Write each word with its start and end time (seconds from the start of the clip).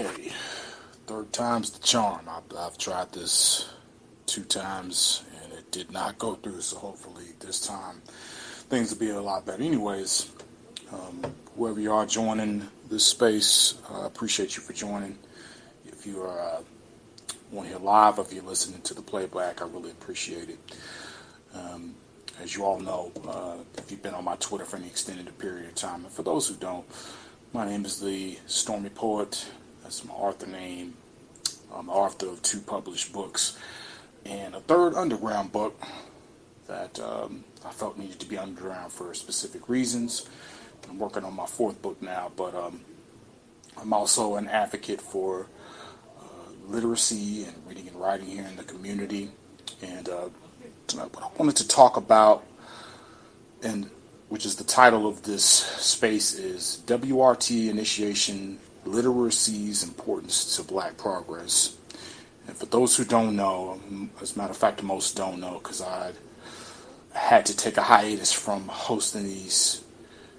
Okay, 0.00 0.32
third 1.06 1.30
time's 1.30 1.72
the 1.72 1.78
charm. 1.80 2.26
I've, 2.26 2.56
I've 2.56 2.78
tried 2.78 3.12
this 3.12 3.68
two 4.24 4.44
times 4.44 5.24
and 5.42 5.52
it 5.52 5.70
did 5.70 5.92
not 5.92 6.18
go 6.18 6.36
through, 6.36 6.62
so 6.62 6.78
hopefully 6.78 7.26
this 7.38 7.66
time 7.66 8.00
things 8.70 8.90
will 8.90 8.98
be 8.98 9.10
a 9.10 9.20
lot 9.20 9.44
better. 9.44 9.62
Anyways, 9.62 10.30
um, 10.90 11.34
whoever 11.54 11.78
you 11.78 11.92
are 11.92 12.06
joining 12.06 12.66
this 12.88 13.04
space, 13.04 13.74
I 13.90 13.96
uh, 13.96 14.06
appreciate 14.06 14.56
you 14.56 14.62
for 14.62 14.72
joining. 14.72 15.18
If 15.84 16.06
you 16.06 16.22
are 16.22 16.40
uh, 16.40 16.62
to 17.52 17.68
hear 17.68 17.76
live, 17.76 18.18
if 18.18 18.32
you're 18.32 18.42
listening 18.42 18.80
to 18.80 18.94
the 18.94 19.02
playback, 19.02 19.60
I 19.60 19.66
really 19.66 19.90
appreciate 19.90 20.48
it. 20.48 20.76
Um, 21.54 21.94
as 22.42 22.56
you 22.56 22.64
all 22.64 22.80
know, 22.80 23.12
uh, 23.28 23.56
if 23.76 23.90
you've 23.90 24.02
been 24.02 24.14
on 24.14 24.24
my 24.24 24.36
Twitter 24.36 24.64
for 24.64 24.78
any 24.78 24.86
extended 24.86 25.36
period 25.36 25.68
of 25.68 25.74
time, 25.74 26.06
and 26.06 26.12
for 26.14 26.22
those 26.22 26.48
who 26.48 26.54
don't, 26.54 26.86
my 27.52 27.66
name 27.66 27.84
is 27.84 28.00
the 28.00 28.38
Stormy 28.46 28.88
Poet. 28.88 29.44
That's 29.90 30.04
my 30.04 30.14
author 30.14 30.46
name. 30.46 30.94
I'm 31.74 31.86
the 31.86 31.92
author 31.92 32.28
of 32.28 32.42
two 32.42 32.60
published 32.60 33.12
books 33.12 33.58
and 34.24 34.54
a 34.54 34.60
third 34.60 34.94
underground 34.94 35.50
book 35.50 35.82
that 36.68 37.00
um, 37.00 37.42
I 37.66 37.72
felt 37.72 37.98
needed 37.98 38.20
to 38.20 38.26
be 38.26 38.38
underground 38.38 38.92
for 38.92 39.12
specific 39.14 39.68
reasons. 39.68 40.28
I'm 40.88 41.00
working 41.00 41.24
on 41.24 41.34
my 41.34 41.46
fourth 41.46 41.82
book 41.82 42.00
now, 42.00 42.30
but 42.36 42.54
um, 42.54 42.82
I'm 43.76 43.92
also 43.92 44.36
an 44.36 44.46
advocate 44.46 45.00
for 45.00 45.48
uh, 46.20 46.22
literacy 46.68 47.42
and 47.42 47.56
reading 47.66 47.88
and 47.88 47.96
writing 47.96 48.28
here 48.28 48.46
in 48.46 48.54
the 48.54 48.62
community. 48.62 49.32
And 49.82 50.08
uh, 50.08 50.28
what 50.94 51.20
I 51.20 51.36
wanted 51.36 51.56
to 51.56 51.66
talk 51.66 51.96
about, 51.96 52.46
and 53.60 53.90
which 54.28 54.46
is 54.46 54.54
the 54.54 54.62
title 54.62 55.08
of 55.08 55.24
this 55.24 55.42
space, 55.44 56.32
is 56.32 56.80
WRT 56.86 57.68
Initiation 57.68 58.60
Literacy's 58.84 59.82
Importance 59.82 60.56
to 60.56 60.62
Black 60.62 60.96
Progress. 60.96 61.76
And 62.46 62.56
for 62.56 62.66
those 62.66 62.96
who 62.96 63.04
don't 63.04 63.36
know, 63.36 63.80
as 64.20 64.34
a 64.34 64.38
matter 64.38 64.50
of 64.50 64.56
fact, 64.56 64.82
most 64.82 65.16
don't 65.16 65.40
know 65.40 65.58
because 65.58 65.82
I 65.82 66.12
had 67.12 67.46
to 67.46 67.56
take 67.56 67.76
a 67.76 67.82
hiatus 67.82 68.32
from 68.32 68.66
hosting 68.68 69.24
these 69.24 69.82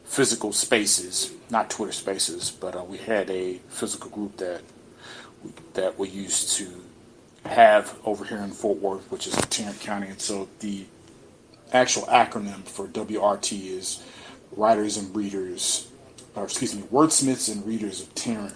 physical 0.04 0.52
spaces, 0.52 1.32
not 1.50 1.70
Twitter 1.70 1.92
spaces, 1.92 2.52
but 2.52 2.76
uh, 2.76 2.84
we 2.84 2.98
had 2.98 3.30
a 3.30 3.60
physical 3.70 4.10
group 4.10 4.38
that 4.38 4.62
that 5.74 5.98
we 5.98 6.08
used 6.10 6.56
to 6.58 6.68
have 7.46 7.98
over 8.06 8.26
here 8.26 8.38
in 8.40 8.52
Fort 8.52 8.80
Worth, 8.80 9.10
which 9.12 9.26
is 9.26 9.34
Tarrant 9.34 9.80
County. 9.80 10.08
And 10.08 10.22
so 10.22 10.48
the 10.60 10.86
actual 11.74 12.04
acronym 12.04 12.64
for 12.64 12.88
WRT 12.88 13.66
is 13.66 14.04
Writers 14.52 14.98
and 14.98 15.16
Readers, 15.16 15.91
or 16.36 16.44
excuse 16.44 16.76
me, 16.76 16.84
Wordsmiths 16.84 17.52
and 17.52 17.66
Readers 17.66 18.02
of 18.02 18.14
Tarrant. 18.16 18.56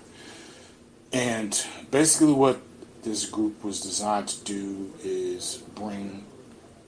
And 1.12 1.66
basically, 1.92 2.34
what 2.34 2.60
this 3.04 3.30
group 3.30 3.64
was 3.64 3.82
designed 3.82 4.28
to 4.30 4.44
do 4.44 4.94
is 5.04 5.64
bring 5.76 6.26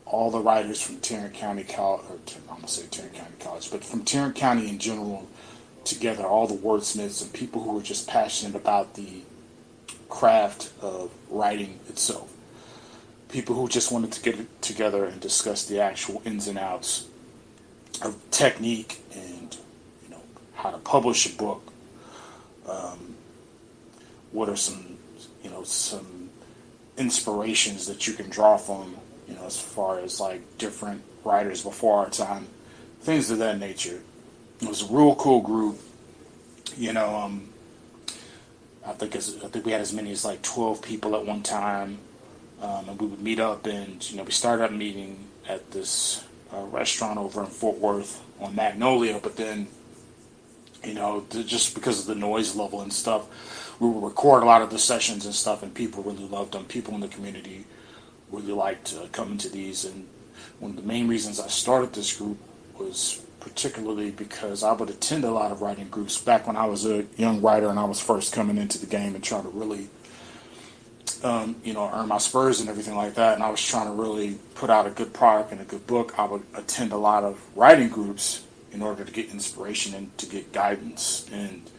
all 0.05 0.31
the 0.31 0.39
writers 0.39 0.81
from 0.81 0.97
Tarrant 0.97 1.33
County 1.33 1.63
College, 1.63 2.05
or 2.09 2.17
I'm 2.49 2.55
gonna 2.57 2.67
say 2.67 2.85
Tarrant 2.89 3.13
County 3.13 3.35
College, 3.39 3.69
but 3.71 3.83
from 3.83 4.03
Tarrant 4.03 4.35
County 4.35 4.69
in 4.69 4.79
general 4.79 5.27
together, 5.83 6.25
all 6.25 6.47
the 6.47 6.55
wordsmiths 6.55 7.21
and 7.21 7.31
people 7.33 7.61
who 7.61 7.77
are 7.77 7.81
just 7.81 8.07
passionate 8.07 8.55
about 8.55 8.95
the 8.95 9.21
craft 10.09 10.71
of 10.81 11.11
writing 11.29 11.79
itself. 11.87 12.31
People 13.29 13.55
who 13.55 13.67
just 13.67 13.91
wanted 13.91 14.11
to 14.13 14.21
get 14.21 14.61
together 14.61 15.05
and 15.05 15.19
discuss 15.19 15.65
the 15.65 15.81
actual 15.81 16.21
ins 16.25 16.47
and 16.47 16.57
outs 16.57 17.07
of 18.01 18.15
technique 18.31 19.01
and 19.13 19.57
how 20.57 20.71
to 20.71 20.77
publish 20.79 21.25
a 21.33 21.37
book. 21.37 21.71
Um, 22.67 23.15
what 24.31 24.49
are 24.49 24.57
some 24.57 24.97
you 25.43 25.49
know 25.49 25.63
some 25.63 26.29
inspirations 26.97 27.87
that 27.87 28.07
you 28.07 28.13
can 28.13 28.29
draw 28.29 28.57
from 28.57 28.97
you 29.27 29.35
know 29.35 29.45
as 29.45 29.59
far 29.59 29.99
as 29.99 30.19
like 30.19 30.41
different 30.57 31.01
writers 31.23 31.63
before 31.63 31.99
our 31.99 32.09
time, 32.09 32.47
things 33.01 33.31
of 33.31 33.37
that 33.37 33.59
nature. 33.59 34.01
It 34.61 34.67
was 34.67 34.81
a 34.81 34.91
real 34.91 35.15
cool 35.15 35.41
group. 35.41 35.79
You 36.75 36.93
know, 36.93 37.15
um, 37.15 37.49
I 38.85 38.93
think 38.93 39.15
as, 39.15 39.37
I 39.43 39.47
think 39.47 39.65
we 39.65 39.71
had 39.71 39.81
as 39.81 39.93
many 39.93 40.11
as 40.11 40.25
like 40.25 40.41
12 40.41 40.81
people 40.81 41.15
at 41.15 41.25
one 41.25 41.43
time, 41.43 41.99
um, 42.61 42.89
and 42.89 42.99
we 42.99 43.07
would 43.07 43.21
meet 43.21 43.39
up 43.39 43.65
and 43.65 44.09
you 44.09 44.17
know 44.17 44.23
we 44.23 44.31
started 44.31 44.63
up 44.63 44.71
meeting 44.71 45.27
at 45.47 45.71
this 45.71 46.23
uh, 46.53 46.63
restaurant 46.63 47.17
over 47.19 47.41
in 47.41 47.47
Fort 47.47 47.77
Worth 47.77 48.21
on 48.39 48.55
Magnolia, 48.55 49.19
but 49.21 49.35
then 49.35 49.67
you 50.87 50.93
know 50.93 51.25
just 51.29 51.75
because 51.75 51.99
of 51.99 52.05
the 52.07 52.15
noise 52.15 52.55
level 52.55 52.81
and 52.81 52.91
stuff, 52.91 53.27
we 53.79 53.89
would 53.89 54.03
record 54.03 54.41
a 54.41 54.45
lot 54.45 54.61
of 54.61 54.69
the 54.69 54.79
sessions 54.79 55.25
and 55.25 55.35
stuff, 55.35 55.61
and 55.61 55.73
people 55.73 56.01
really 56.01 56.27
loved 56.27 56.53
them. 56.53 56.65
People 56.65 56.95
in 56.95 57.01
the 57.01 57.07
community 57.09 57.65
really 58.31 58.53
liked 58.53 58.95
uh, 58.97 59.07
coming 59.11 59.37
to 59.39 59.49
these, 59.49 59.85
and 59.85 60.07
one 60.59 60.71
of 60.71 60.77
the 60.77 60.83
main 60.83 61.07
reasons 61.07 61.39
I 61.39 61.47
started 61.47 61.93
this 61.93 62.15
group 62.15 62.37
was 62.79 63.21
particularly 63.39 64.11
because 64.11 64.63
I 64.63 64.71
would 64.73 64.89
attend 64.89 65.23
a 65.23 65.31
lot 65.31 65.51
of 65.51 65.61
writing 65.61 65.87
groups 65.89 66.19
back 66.19 66.47
when 66.47 66.55
I 66.55 66.65
was 66.65 66.85
a 66.85 67.05
young 67.15 67.41
writer 67.41 67.69
and 67.69 67.79
I 67.79 67.85
was 67.85 67.99
first 67.99 68.33
coming 68.33 68.57
into 68.57 68.77
the 68.77 68.85
game 68.85 69.15
and 69.15 69.23
trying 69.23 69.43
to 69.43 69.49
really, 69.49 69.87
um, 71.23 71.55
you 71.63 71.73
know, 71.73 71.89
earn 71.93 72.09
my 72.09 72.17
spurs 72.17 72.59
and 72.59 72.69
everything 72.69 72.95
like 72.95 73.13
that. 73.13 73.35
And 73.35 73.43
I 73.43 73.49
was 73.49 73.65
trying 73.65 73.87
to 73.87 73.93
really 73.93 74.37
put 74.55 74.69
out 74.69 74.85
a 74.85 74.89
good 74.89 75.13
product 75.13 75.51
and 75.51 75.61
a 75.61 75.63
good 75.63 75.87
book. 75.87 76.17
I 76.19 76.25
would 76.25 76.43
attend 76.55 76.91
a 76.91 76.97
lot 76.97 77.23
of 77.23 77.39
writing 77.55 77.89
groups 77.89 78.43
in 78.77 78.83
order 78.83 79.03
to 79.03 79.11
get 79.11 79.29
inspiration 79.29 79.93
and 79.93 80.15
to 80.17 80.25
get 80.25 80.53
guidance 80.53 81.27
and 81.31 81.69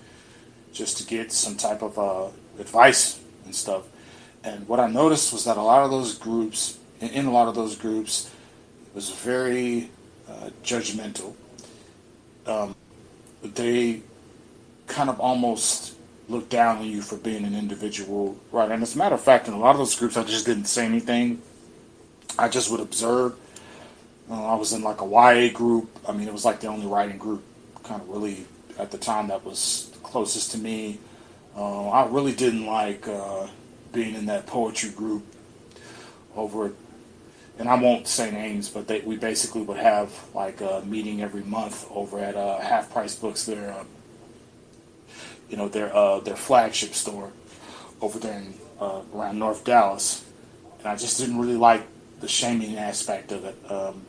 just 0.73 0.99
to 0.99 1.05
get 1.07 1.33
some 1.33 1.57
type 1.57 1.83
of 1.83 1.99
uh, 1.99 2.27
advice 2.61 3.21
and 3.45 3.55
stuff. 3.55 3.85
And 4.45 4.69
what 4.69 4.81
I 4.81 4.89
noticed 4.89 5.33
was 5.33 5.45
that 5.45 5.57
a 5.57 5.63
lot 5.63 5.85
of 5.85 5.91
those 5.91 6.19
groups, 6.19 6.79
in 7.01 7.27
a 7.27 7.33
lot 7.33 7.49
of 7.49 7.55
those 7.55 7.77
groups, 7.77 8.31
was 8.95 9.11
very 9.11 9.91
uh, 10.29 10.51
judgmental 10.63 11.35
um, 12.49 12.75
they 13.43 14.03
kind 14.87 15.11
of 15.11 15.21
almost 15.21 15.95
look 16.29 16.49
down 16.49 16.79
on 16.79 16.85
you 16.85 17.03
for 17.03 17.17
being 17.17 17.45
an 17.45 17.55
individual, 17.55 18.37
right? 18.51 18.71
And 18.71 18.83
as 18.83 18.95
a 18.95 18.99
matter 18.99 19.15
of 19.15 19.21
fact, 19.21 19.49
in 19.49 19.55
a 19.55 19.59
lot 19.59 19.73
of 19.73 19.79
those 19.79 19.95
groups, 19.95 20.17
I 20.17 20.25
just 20.25 20.47
didn't 20.47 20.65
say 20.65 20.85
anything. 20.85 21.43
I 22.39 22.49
just 22.49 22.71
would 22.71 22.81
observe. 22.81 23.37
Uh, 24.31 24.53
I 24.53 24.55
was 24.57 24.73
in 24.73 24.83
like 24.83 25.01
a 25.01 25.07
YA 25.07 25.53
group. 25.53 25.89
I 26.07 26.13
mean, 26.13 26.29
it 26.29 26.33
was 26.33 26.45
like 26.45 26.61
the 26.61 26.67
only 26.67 26.87
writing 26.87 27.19
group, 27.19 27.43
kind 27.83 28.01
of 28.01 28.09
really 28.09 28.47
at 28.79 28.91
the 28.91 28.99
time 28.99 29.29
that 29.29 29.45
was 29.45 29.91
closest 30.03 30.53
to 30.53 30.59
me. 30.59 30.99
Uh, 31.57 31.89
I 31.89 32.07
really 32.09 32.35
didn't 32.35 32.67
like 32.67 33.09
uh, 33.09 33.47
being 33.93 34.15
in 34.15 34.27
that 34.27 34.47
poetry 34.47 34.91
group 34.91 35.25
over 36.37 36.73
and 37.59 37.69
I 37.69 37.75
won't 37.75 38.07
say 38.07 38.31
names, 38.31 38.69
but 38.69 38.87
they, 38.87 39.01
we 39.01 39.17
basically 39.17 39.63
would 39.63 39.79
have 39.79 40.13
like 40.33 40.61
a 40.61 40.83
meeting 40.87 41.23
every 41.23 41.43
month 41.43 41.87
over 41.91 42.21
at 42.21 42.37
uh, 42.37 42.61
Half 42.61 42.93
Price 42.93 43.17
Books, 43.17 43.47
their 43.47 43.73
uh, 43.73 43.85
you 45.51 45.57
know 45.57 45.69
their 45.69 45.95
uh, 45.95 46.21
their 46.21 46.37
flagship 46.37 46.95
store 46.95 47.33
over 48.01 48.19
there 48.19 48.39
in 48.39 48.55
around 48.81 49.41
North 49.41 49.65
Dallas, 49.65 50.25
and 50.79 50.87
I 50.87 50.95
just 50.95 51.19
didn't 51.19 51.39
really 51.39 51.57
like 51.57 51.83
the 52.21 52.29
shaming 52.29 52.77
aspect 52.77 53.33
of 53.33 53.45
it. 53.45 53.57
Um, 53.69 54.03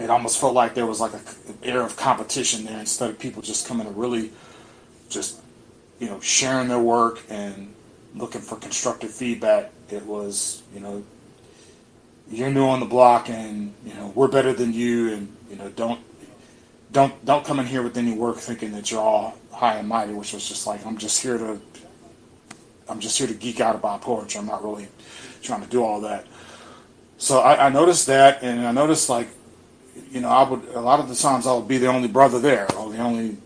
it 0.00 0.10
almost 0.10 0.40
felt 0.40 0.54
like 0.54 0.74
there 0.74 0.86
was 0.86 1.00
like 1.00 1.12
an 1.14 1.20
air 1.62 1.82
of 1.82 1.96
competition 1.96 2.64
there 2.64 2.78
instead 2.78 3.10
of 3.10 3.18
people 3.18 3.42
just 3.42 3.66
coming 3.66 3.86
to 3.86 3.92
really 3.92 4.30
just 5.08 5.40
you 5.98 6.06
know 6.06 6.20
sharing 6.20 6.68
their 6.68 6.78
work 6.78 7.22
and 7.28 7.74
looking 8.14 8.40
for 8.40 8.56
constructive 8.56 9.10
feedback. 9.10 9.70
It 9.90 10.04
was 10.04 10.62
you 10.74 10.80
know 10.80 11.04
you're 12.30 12.50
new 12.50 12.66
on 12.66 12.80
the 12.80 12.86
block 12.86 13.28
and 13.30 13.74
you 13.84 13.94
know 13.94 14.12
we're 14.14 14.28
better 14.28 14.52
than 14.52 14.72
you 14.72 15.12
and 15.14 15.36
you 15.50 15.56
know 15.56 15.68
don't 15.70 16.00
don't 16.92 17.24
don't 17.24 17.44
come 17.44 17.58
in 17.58 17.66
here 17.66 17.82
with 17.82 17.96
any 17.96 18.12
work 18.12 18.36
thinking 18.36 18.72
that 18.72 18.90
you're 18.90 19.00
all 19.00 19.36
high 19.52 19.76
and 19.76 19.88
mighty 19.88 20.12
which 20.12 20.32
was 20.32 20.46
just 20.48 20.66
like 20.66 20.84
i'm 20.86 20.98
just 20.98 21.22
here 21.22 21.38
to 21.38 21.60
i'm 22.88 23.00
just 23.00 23.18
here 23.18 23.26
to 23.26 23.34
geek 23.34 23.60
out 23.60 23.74
about 23.74 24.02
poetry 24.02 24.38
i'm 24.38 24.46
not 24.46 24.62
really 24.62 24.88
trying 25.42 25.62
to 25.62 25.68
do 25.68 25.82
all 25.82 26.00
that 26.00 26.26
so 27.16 27.40
i, 27.40 27.66
I 27.66 27.68
noticed 27.70 28.06
that 28.06 28.42
and 28.42 28.66
i 28.66 28.72
noticed 28.72 29.08
like 29.08 29.28
you 30.10 30.20
know 30.20 30.28
i 30.28 30.48
would 30.48 30.62
a 30.74 30.80
lot 30.80 31.00
of 31.00 31.08
the 31.08 31.14
times 31.14 31.46
i 31.46 31.52
would 31.52 31.68
be 31.68 31.78
the 31.78 31.86
only 31.86 32.08
brother 32.08 32.38
there 32.40 32.70
or 32.76 32.90
the 32.92 32.98
only 32.98 33.36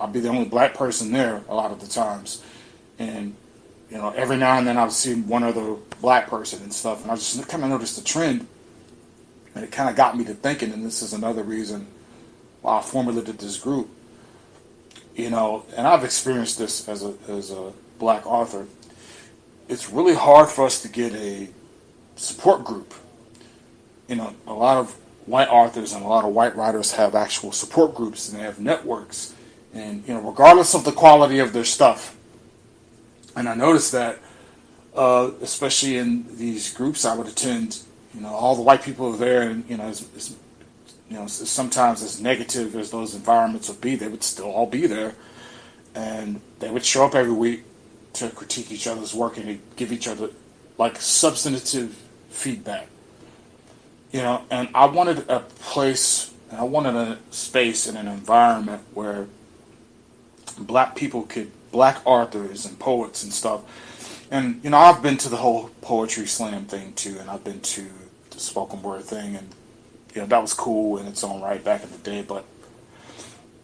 i'd 0.00 0.12
be 0.12 0.20
the 0.20 0.28
only 0.28 0.44
black 0.44 0.74
person 0.74 1.12
there 1.12 1.42
a 1.48 1.54
lot 1.54 1.70
of 1.70 1.80
the 1.80 1.86
times 1.86 2.42
and 2.98 3.34
you 3.94 3.98
know, 3.98 4.10
every 4.10 4.36
now 4.36 4.58
and 4.58 4.66
then 4.66 4.76
I 4.76 4.82
would 4.82 4.92
see 4.92 5.14
one 5.14 5.44
other 5.44 5.76
black 6.00 6.28
person 6.28 6.62
and 6.64 6.72
stuff, 6.72 7.02
and 7.02 7.12
I 7.12 7.14
just 7.14 7.46
kind 7.48 7.62
of 7.62 7.70
noticed 7.70 7.96
the 7.96 8.02
trend, 8.02 8.44
and 9.54 9.64
it 9.64 9.70
kind 9.70 9.88
of 9.88 9.94
got 9.94 10.16
me 10.16 10.24
to 10.24 10.34
thinking. 10.34 10.72
And 10.72 10.84
this 10.84 11.00
is 11.00 11.12
another 11.12 11.44
reason 11.44 11.86
why 12.62 12.78
I 12.78 12.82
formulated 12.82 13.38
this 13.38 13.56
group. 13.56 13.88
You 15.14 15.30
know, 15.30 15.64
and 15.76 15.86
I've 15.86 16.02
experienced 16.02 16.58
this 16.58 16.88
as 16.88 17.04
a 17.04 17.14
as 17.28 17.52
a 17.52 17.72
black 18.00 18.26
author. 18.26 18.66
It's 19.68 19.88
really 19.88 20.14
hard 20.14 20.48
for 20.48 20.66
us 20.66 20.82
to 20.82 20.88
get 20.88 21.14
a 21.14 21.48
support 22.16 22.64
group. 22.64 22.94
You 24.08 24.16
know, 24.16 24.34
a 24.48 24.52
lot 24.52 24.78
of 24.78 24.96
white 25.26 25.48
authors 25.48 25.92
and 25.94 26.04
a 26.04 26.08
lot 26.08 26.24
of 26.24 26.32
white 26.32 26.56
writers 26.56 26.92
have 26.92 27.14
actual 27.14 27.52
support 27.52 27.94
groups 27.94 28.28
and 28.28 28.38
they 28.38 28.44
have 28.44 28.60
networks, 28.60 29.34
and 29.74 30.06
you 30.06 30.14
know, 30.14 30.20
regardless 30.20 30.74
of 30.74 30.84
the 30.84 30.92
quality 30.92 31.38
of 31.40 31.52
their 31.52 31.64
stuff 31.64 32.14
And 33.36 33.48
I 33.48 33.54
noticed 33.54 33.92
that, 33.92 34.18
uh, 34.94 35.30
especially 35.42 35.98
in 35.98 36.36
these 36.36 36.72
groups 36.74 37.04
I 37.04 37.16
would 37.16 37.26
attend, 37.26 37.80
you 38.14 38.20
know, 38.20 38.28
all 38.28 38.54
the 38.56 38.62
white 38.62 38.82
people 38.82 39.14
are 39.14 39.16
there, 39.16 39.42
and 39.42 39.64
you 39.68 39.76
know, 39.76 39.88
it's, 39.88 40.02
it's, 40.14 40.36
you 41.10 41.16
know, 41.16 41.26
sometimes 41.26 42.02
as 42.02 42.20
negative 42.20 42.76
as 42.76 42.90
those 42.90 43.14
environments 43.14 43.68
would 43.68 43.80
be, 43.80 43.96
they 43.96 44.08
would 44.08 44.22
still 44.22 44.50
all 44.50 44.66
be 44.66 44.86
there, 44.86 45.14
and 45.94 46.40
they 46.60 46.70
would 46.70 46.84
show 46.84 47.04
up 47.06 47.14
every 47.14 47.32
week 47.32 47.64
to 48.14 48.30
critique 48.30 48.70
each 48.72 48.86
other's 48.86 49.14
work 49.14 49.36
and 49.38 49.60
give 49.76 49.92
each 49.92 50.08
other 50.08 50.30
like 50.78 51.00
substantive 51.00 52.00
feedback. 52.30 52.88
You 54.14 54.22
know, 54.22 54.44
and 54.48 54.68
I 54.76 54.86
wanted 54.86 55.28
a 55.28 55.40
place, 55.40 56.32
I 56.52 56.62
wanted 56.62 56.94
a 56.94 57.18
space 57.32 57.88
and 57.88 57.98
an 57.98 58.06
environment 58.06 58.82
where 58.94 59.26
black 60.56 60.94
people 60.94 61.22
could, 61.22 61.50
black 61.72 62.00
authors 62.04 62.64
and 62.64 62.78
poets 62.78 63.24
and 63.24 63.32
stuff. 63.32 63.62
And 64.30 64.62
you 64.62 64.70
know, 64.70 64.78
I've 64.78 65.02
been 65.02 65.16
to 65.16 65.28
the 65.28 65.38
whole 65.38 65.70
poetry 65.80 66.26
slam 66.26 66.66
thing 66.66 66.92
too, 66.92 67.16
and 67.18 67.28
I've 67.28 67.42
been 67.42 67.60
to 67.60 67.86
the 68.30 68.38
spoken 68.38 68.82
word 68.82 69.02
thing, 69.02 69.34
and 69.34 69.48
you 70.14 70.20
know 70.20 70.28
that 70.28 70.40
was 70.40 70.54
cool 70.54 70.98
in 70.98 71.06
its 71.06 71.24
own 71.24 71.42
right 71.42 71.62
back 71.64 71.82
in 71.82 71.90
the 71.90 71.98
day. 71.98 72.22
But 72.22 72.44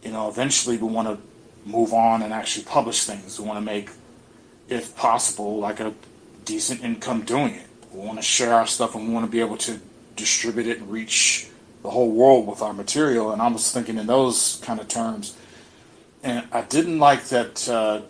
you 0.02 0.10
know, 0.10 0.28
eventually 0.28 0.78
we 0.78 0.88
want 0.88 1.06
to 1.06 1.70
move 1.70 1.92
on 1.92 2.22
and 2.22 2.32
actually 2.32 2.64
publish 2.64 3.04
things. 3.04 3.38
We 3.38 3.46
want 3.46 3.58
to 3.58 3.64
make, 3.64 3.90
if 4.68 4.96
possible, 4.96 5.60
like 5.60 5.78
a 5.78 5.94
decent 6.44 6.82
income 6.82 7.22
doing 7.22 7.54
it. 7.54 7.68
We 7.92 8.04
want 8.04 8.18
to 8.18 8.24
share 8.24 8.52
our 8.52 8.66
stuff, 8.66 8.96
and 8.96 9.06
we 9.06 9.14
want 9.14 9.26
to 9.26 9.30
be 9.30 9.38
able 9.38 9.56
to 9.58 9.80
distribute 10.16 10.66
it 10.66 10.78
and 10.78 10.90
reach 10.90 11.48
the 11.82 11.90
whole 11.90 12.10
world 12.10 12.46
with 12.46 12.62
our 12.62 12.72
material. 12.72 13.32
And 13.32 13.40
I 13.40 13.48
was 13.48 13.72
thinking 13.72 13.98
in 13.98 14.06
those 14.06 14.60
kind 14.62 14.80
of 14.80 14.88
terms. 14.88 15.36
And 16.22 16.46
I 16.52 16.62
didn't 16.62 16.98
like 16.98 17.24
that 17.26 17.68
uh, 17.68 18.02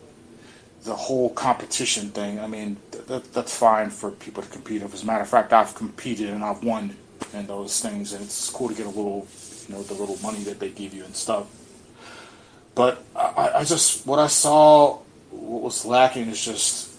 the 0.84 0.94
whole 0.94 1.30
competition 1.30 2.10
thing. 2.10 2.40
I 2.40 2.46
mean, 2.46 2.76
th- 3.06 3.24
that's 3.32 3.56
fine 3.56 3.90
for 3.90 4.10
people 4.10 4.42
to 4.42 4.48
compete. 4.48 4.82
As 4.82 5.02
a 5.02 5.06
matter 5.06 5.22
of 5.22 5.28
fact, 5.28 5.52
I've 5.52 5.74
competed 5.74 6.30
and 6.30 6.42
I've 6.42 6.64
won 6.64 6.96
in 7.34 7.46
those 7.46 7.80
things, 7.80 8.12
and 8.12 8.24
it's 8.24 8.50
cool 8.50 8.68
to 8.68 8.74
get 8.74 8.86
a 8.86 8.90
little, 8.90 9.26
you 9.68 9.74
know, 9.74 9.82
the 9.82 9.94
little 9.94 10.18
money 10.22 10.42
that 10.44 10.58
they 10.58 10.70
give 10.70 10.94
you 10.94 11.04
and 11.04 11.14
stuff. 11.14 11.46
But 12.74 13.04
I, 13.14 13.50
I 13.56 13.64
just 13.64 14.06
what 14.06 14.18
I 14.18 14.26
saw, 14.26 14.98
what 15.30 15.62
was 15.62 15.84
lacking 15.84 16.28
is 16.28 16.42
just 16.44 16.89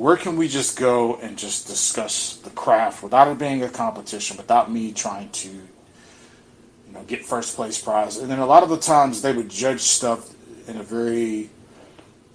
where 0.00 0.16
can 0.16 0.38
we 0.38 0.48
just 0.48 0.78
go 0.78 1.16
and 1.16 1.36
just 1.36 1.66
discuss 1.66 2.36
the 2.36 2.48
craft 2.48 3.02
without 3.02 3.28
it 3.28 3.36
being 3.36 3.62
a 3.62 3.68
competition, 3.68 4.34
without 4.38 4.72
me 4.72 4.92
trying 4.92 5.28
to, 5.28 5.48
you 5.50 6.92
know, 6.94 7.02
get 7.02 7.22
first 7.22 7.54
place 7.54 7.78
prize. 7.78 8.16
And 8.16 8.30
then 8.30 8.38
a 8.38 8.46
lot 8.46 8.62
of 8.62 8.70
the 8.70 8.78
times 8.78 9.20
they 9.20 9.34
would 9.34 9.50
judge 9.50 9.82
stuff 9.82 10.32
in 10.66 10.78
a 10.78 10.82
very, 10.82 11.50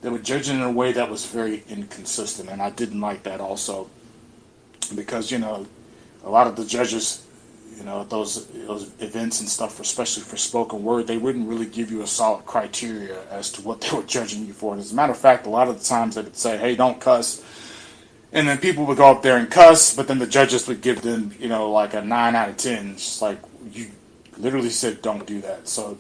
they 0.04 0.10
would 0.10 0.24
judge 0.24 0.48
it 0.48 0.54
in 0.54 0.62
a 0.62 0.72
way 0.72 0.92
that 0.92 1.10
was 1.10 1.26
very 1.26 1.64
inconsistent, 1.68 2.50
and 2.50 2.62
I 2.62 2.70
didn't 2.70 3.02
like 3.02 3.24
that 3.24 3.42
also, 3.42 3.90
because 4.94 5.32
you 5.32 5.40
know, 5.40 5.66
a 6.24 6.30
lot 6.30 6.46
of 6.46 6.56
the 6.58 6.66
judges, 6.66 7.25
you 7.78 7.84
know, 7.84 8.04
those 8.04 8.48
those 8.48 8.92
events 9.00 9.40
and 9.42 9.50
stuff, 9.50 9.80
especially 9.80 10.24
for 10.24 10.38
spoken 10.38 10.84
word, 10.84 11.08
they 11.08 11.18
wouldn't 11.18 11.48
really 11.48 11.66
give 11.66 11.92
you 11.92 12.02
a 12.02 12.08
solid 12.08 12.46
criteria 12.46 13.28
as 13.30 13.52
to 13.52 13.62
what 13.62 13.82
they 13.82 13.96
were 13.96 14.04
judging 14.04 14.46
you 14.46 14.54
for. 14.54 14.74
And 14.74 14.82
as 14.82 14.92
a 14.92 14.96
matter 14.96 15.12
of 15.12 15.20
fact, 15.20 15.46
a 15.46 15.50
lot 15.50 15.68
of 15.68 15.80
the 15.80 15.86
times 15.86 16.16
they 16.16 16.22
would 16.22 16.38
say, 16.38 16.58
"Hey, 16.58 16.76
don't 16.76 17.00
cuss." 17.00 17.44
and 18.36 18.50
then 18.50 18.58
people 18.58 18.86
would 18.86 18.98
go 18.98 19.10
up 19.10 19.22
there 19.22 19.38
and 19.38 19.50
cuss, 19.50 19.96
but 19.96 20.10
then 20.10 20.20
the 20.20 20.28
judges 20.28 20.68
would 20.68 20.82
give 20.82 21.02
them, 21.02 21.34
you 21.40 21.48
know, 21.48 21.72
like 21.72 21.94
a 21.94 22.02
nine 22.02 22.36
out 22.36 22.50
of 22.50 22.58
ten. 22.58 22.96
Just 22.96 23.22
like 23.22 23.40
you 23.72 23.88
literally 24.38 24.70
said, 24.70 25.02
don't 25.02 25.26
do 25.26 25.40
that. 25.40 25.70
So 25.70 25.98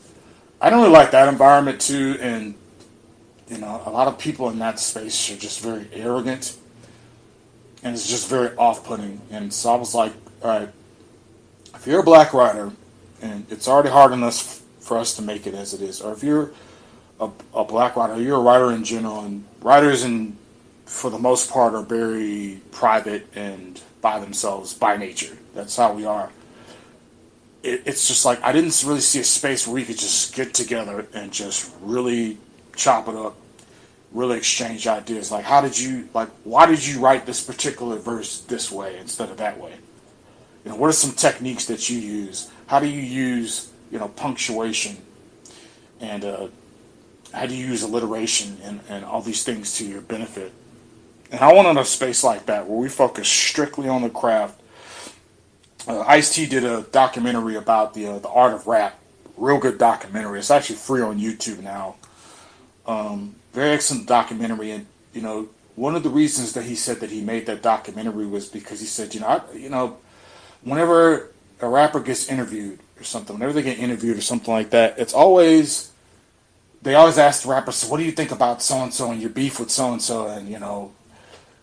I 0.59 0.69
don't 0.69 0.81
really 0.81 0.91
like 0.91 1.11
that 1.11 1.29
environment 1.29 1.79
too, 1.79 2.17
and 2.19 2.55
you 3.47 3.57
know, 3.57 3.81
a 3.85 3.89
lot 3.89 4.09
of 4.09 4.19
people 4.19 4.49
in 4.49 4.59
that 4.59 4.79
space 4.79 5.31
are 5.31 5.37
just 5.37 5.61
very 5.61 5.87
arrogant, 5.93 6.57
and 7.83 7.95
it's 7.95 8.07
just 8.07 8.27
very 8.27 8.53
off-putting. 8.57 9.21
And 9.31 9.53
so 9.53 9.73
I 9.73 9.77
was 9.77 9.95
like, 9.95 10.11
all 10.43 10.59
right, 10.59 10.69
if 11.85 11.91
you're 11.91 11.99
a 11.99 12.03
black 12.03 12.33
writer, 12.33 12.71
and 13.21 13.45
it's 13.51 13.67
already 13.67 13.89
hard 13.89 14.11
enough 14.11 14.59
for 14.79 14.97
us 14.97 15.13
to 15.17 15.21
make 15.21 15.45
it 15.45 15.53
as 15.53 15.71
it 15.75 15.81
is, 15.81 16.01
or 16.01 16.13
if 16.13 16.23
you're 16.23 16.49
a, 17.19 17.29
a 17.53 17.63
black 17.63 17.95
writer, 17.95 18.19
you're 18.19 18.37
a 18.37 18.41
writer 18.41 18.71
in 18.71 18.83
general, 18.83 19.19
and 19.19 19.45
writers 19.61 20.03
in 20.03 20.35
for 20.85 21.11
the 21.11 21.19
most 21.19 21.51
part, 21.51 21.75
are 21.75 21.83
very 21.83 22.59
private 22.71 23.27
and 23.35 23.79
by 24.01 24.19
themselves 24.19 24.73
by 24.73 24.97
nature. 24.97 25.37
That's 25.53 25.75
how 25.75 25.93
we 25.93 26.05
are. 26.05 26.31
It, 27.61 27.83
it's 27.85 28.07
just 28.07 28.25
like 28.25 28.41
I 28.43 28.51
didn't 28.51 28.83
really 28.83 29.01
see 29.01 29.19
a 29.19 29.23
space 29.23 29.67
where 29.67 29.75
we 29.75 29.83
could 29.83 29.99
just 29.99 30.35
get 30.35 30.55
together 30.55 31.05
and 31.13 31.31
just 31.31 31.71
really 31.81 32.39
chop 32.75 33.07
it 33.07 33.15
up, 33.15 33.35
really 34.11 34.37
exchange 34.37 34.87
ideas. 34.87 35.31
Like, 35.31 35.45
how 35.45 35.61
did 35.61 35.77
you 35.77 36.09
like? 36.15 36.29
Why 36.43 36.65
did 36.65 36.83
you 36.83 36.99
write 36.99 37.27
this 37.27 37.43
particular 37.43 37.97
verse 37.97 38.39
this 38.41 38.71
way 38.71 38.97
instead 38.97 39.29
of 39.29 39.37
that 39.37 39.59
way? 39.59 39.73
You 40.65 40.71
know, 40.71 40.77
what 40.77 40.89
are 40.89 40.93
some 40.93 41.13
techniques 41.13 41.65
that 41.65 41.89
you 41.89 41.99
use? 41.99 42.51
How 42.67 42.79
do 42.79 42.87
you 42.87 43.01
use 43.01 43.71
you 43.91 43.99
know 43.99 44.09
punctuation 44.09 44.97
and 46.01 46.25
uh, 46.25 46.47
how 47.33 47.45
do 47.45 47.55
you 47.55 47.67
use 47.67 47.83
alliteration 47.83 48.57
and, 48.63 48.79
and 48.89 49.05
all 49.05 49.21
these 49.21 49.43
things 49.43 49.77
to 49.77 49.85
your 49.85 50.01
benefit? 50.01 50.53
And 51.31 51.41
I 51.41 51.53
wanted 51.53 51.77
a 51.77 51.85
space 51.85 52.23
like 52.23 52.45
that 52.47 52.67
where 52.67 52.77
we 52.77 52.89
focus 52.89 53.27
strictly 53.27 53.87
on 53.87 54.01
the 54.01 54.09
craft. 54.09 54.59
Uh, 55.87 56.01
Ice 56.01 56.33
T 56.33 56.45
did 56.45 56.63
a 56.63 56.81
documentary 56.83 57.55
about 57.55 57.93
the 57.93 58.07
uh, 58.07 58.19
the 58.19 58.29
art 58.29 58.53
of 58.53 58.67
rap. 58.67 58.99
Real 59.37 59.59
good 59.59 59.77
documentary. 59.77 60.39
It's 60.39 60.49
actually 60.49 60.77
free 60.77 61.01
on 61.01 61.19
YouTube 61.19 61.61
now. 61.61 61.95
Um, 62.87 63.35
very 63.53 63.71
excellent 63.71 64.07
documentary, 64.07 64.71
and 64.71 64.85
you 65.13 65.21
know 65.21 65.49
one 65.75 65.95
of 65.95 66.03
the 66.03 66.09
reasons 66.09 66.53
that 66.53 66.63
he 66.63 66.75
said 66.75 67.01
that 67.01 67.11
he 67.11 67.21
made 67.21 67.45
that 67.47 67.61
documentary 67.61 68.25
was 68.25 68.47
because 68.47 68.79
he 68.79 68.85
said, 68.85 69.13
you 69.13 69.19
know, 69.19 69.27
I, 69.27 69.55
you 69.55 69.69
know, 69.69 69.97
whenever 70.65 71.31
a 71.61 71.69
rapper 71.69 72.01
gets 72.01 72.27
interviewed 72.27 72.79
or 72.99 73.03
something, 73.03 73.35
whenever 73.35 73.53
they 73.53 73.61
get 73.61 73.79
interviewed 73.79 74.17
or 74.17 74.21
something 74.21 74.53
like 74.53 74.71
that, 74.71 74.99
it's 74.99 75.13
always 75.13 75.91
they 76.81 76.93
always 76.93 77.17
ask 77.17 77.43
the 77.43 77.49
rapper, 77.49 77.71
so 77.71 77.87
what 77.89 77.97
do 77.97 78.03
you 78.03 78.11
think 78.11 78.31
about 78.31 78.61
so 78.61 78.75
and 78.75 78.93
so 78.93 79.09
and 79.09 79.19
your 79.19 79.31
beef 79.31 79.59
with 79.59 79.71
so 79.71 79.91
and 79.91 80.01
so, 80.01 80.27
and 80.27 80.49
you 80.49 80.59
know, 80.59 80.93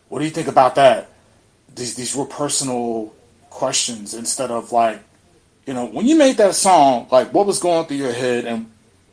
what 0.08 0.18
do 0.18 0.24
you 0.24 0.30
think 0.30 0.48
about 0.48 0.74
that? 0.76 1.10
These 1.74 1.94
these 1.94 2.16
real 2.16 2.26
personal 2.26 3.12
questions 3.50 4.14
instead 4.14 4.50
of 4.50 4.72
like, 4.72 5.00
you 5.66 5.74
know, 5.74 5.84
when 5.84 6.06
you 6.06 6.16
made 6.16 6.38
that 6.38 6.54
song, 6.54 7.06
like 7.10 7.32
what 7.34 7.46
was 7.46 7.58
going 7.58 7.86
through 7.86 7.98
your 7.98 8.12
head 8.12 8.46
and 8.46 8.70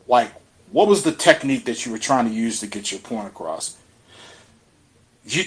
like 0.08 0.32
what 0.72 0.88
was 0.88 1.02
the 1.02 1.12
technique 1.12 1.64
that 1.64 1.84
you 1.84 1.92
were 1.92 1.98
trying 1.98 2.28
to 2.28 2.34
use 2.34 2.60
to 2.60 2.66
get 2.66 2.90
your 2.90 3.00
point 3.00 3.26
across? 3.26 3.76
You, 5.24 5.44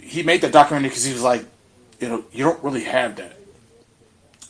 he 0.00 0.22
made 0.22 0.40
that 0.42 0.52
documentary 0.52 0.88
because 0.88 1.04
he 1.04 1.12
was 1.12 1.22
like, 1.22 1.44
you 2.00 2.08
know, 2.08 2.24
you 2.32 2.44
don't 2.44 2.62
really 2.62 2.84
have 2.84 3.16
that. 3.16 3.36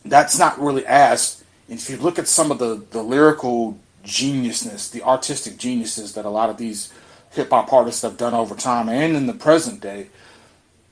That's 0.04 0.38
not 0.38 0.60
really 0.60 0.86
asked. 0.86 1.44
And 1.68 1.78
if 1.78 1.88
you 1.88 1.96
look 1.96 2.18
at 2.18 2.28
some 2.28 2.50
of 2.50 2.58
the, 2.58 2.84
the 2.90 3.02
lyrical 3.02 3.78
geniusness, 4.04 4.90
the 4.90 5.02
artistic 5.02 5.56
geniuses 5.56 6.14
that 6.14 6.24
a 6.24 6.30
lot 6.30 6.50
of 6.50 6.56
these 6.56 6.92
hip 7.30 7.50
hop 7.50 7.72
artists 7.72 8.02
have 8.02 8.16
done 8.16 8.34
over 8.34 8.54
time 8.54 8.88
and 8.88 9.16
in 9.16 9.26
the 9.26 9.32
present 9.32 9.80
day, 9.80 10.08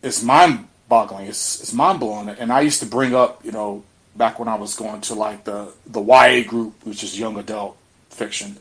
it's 0.02 0.22
mind 0.22 0.68
boggling. 0.88 1.26
It's 1.26 1.60
it's 1.60 1.72
mind 1.72 2.00
blowing. 2.00 2.28
And 2.28 2.52
I 2.52 2.60
used 2.60 2.80
to 2.80 2.86
bring 2.86 3.14
up, 3.14 3.44
you 3.44 3.52
know, 3.52 3.84
back 4.16 4.38
when 4.38 4.48
I 4.48 4.54
was 4.56 4.74
going 4.74 5.00
to 5.02 5.14
like 5.14 5.44
the 5.44 5.72
the 5.86 6.00
YA 6.00 6.42
group, 6.46 6.74
which 6.84 7.02
is 7.02 7.18
young 7.18 7.38
adult 7.38 7.76
fiction. 8.10 8.56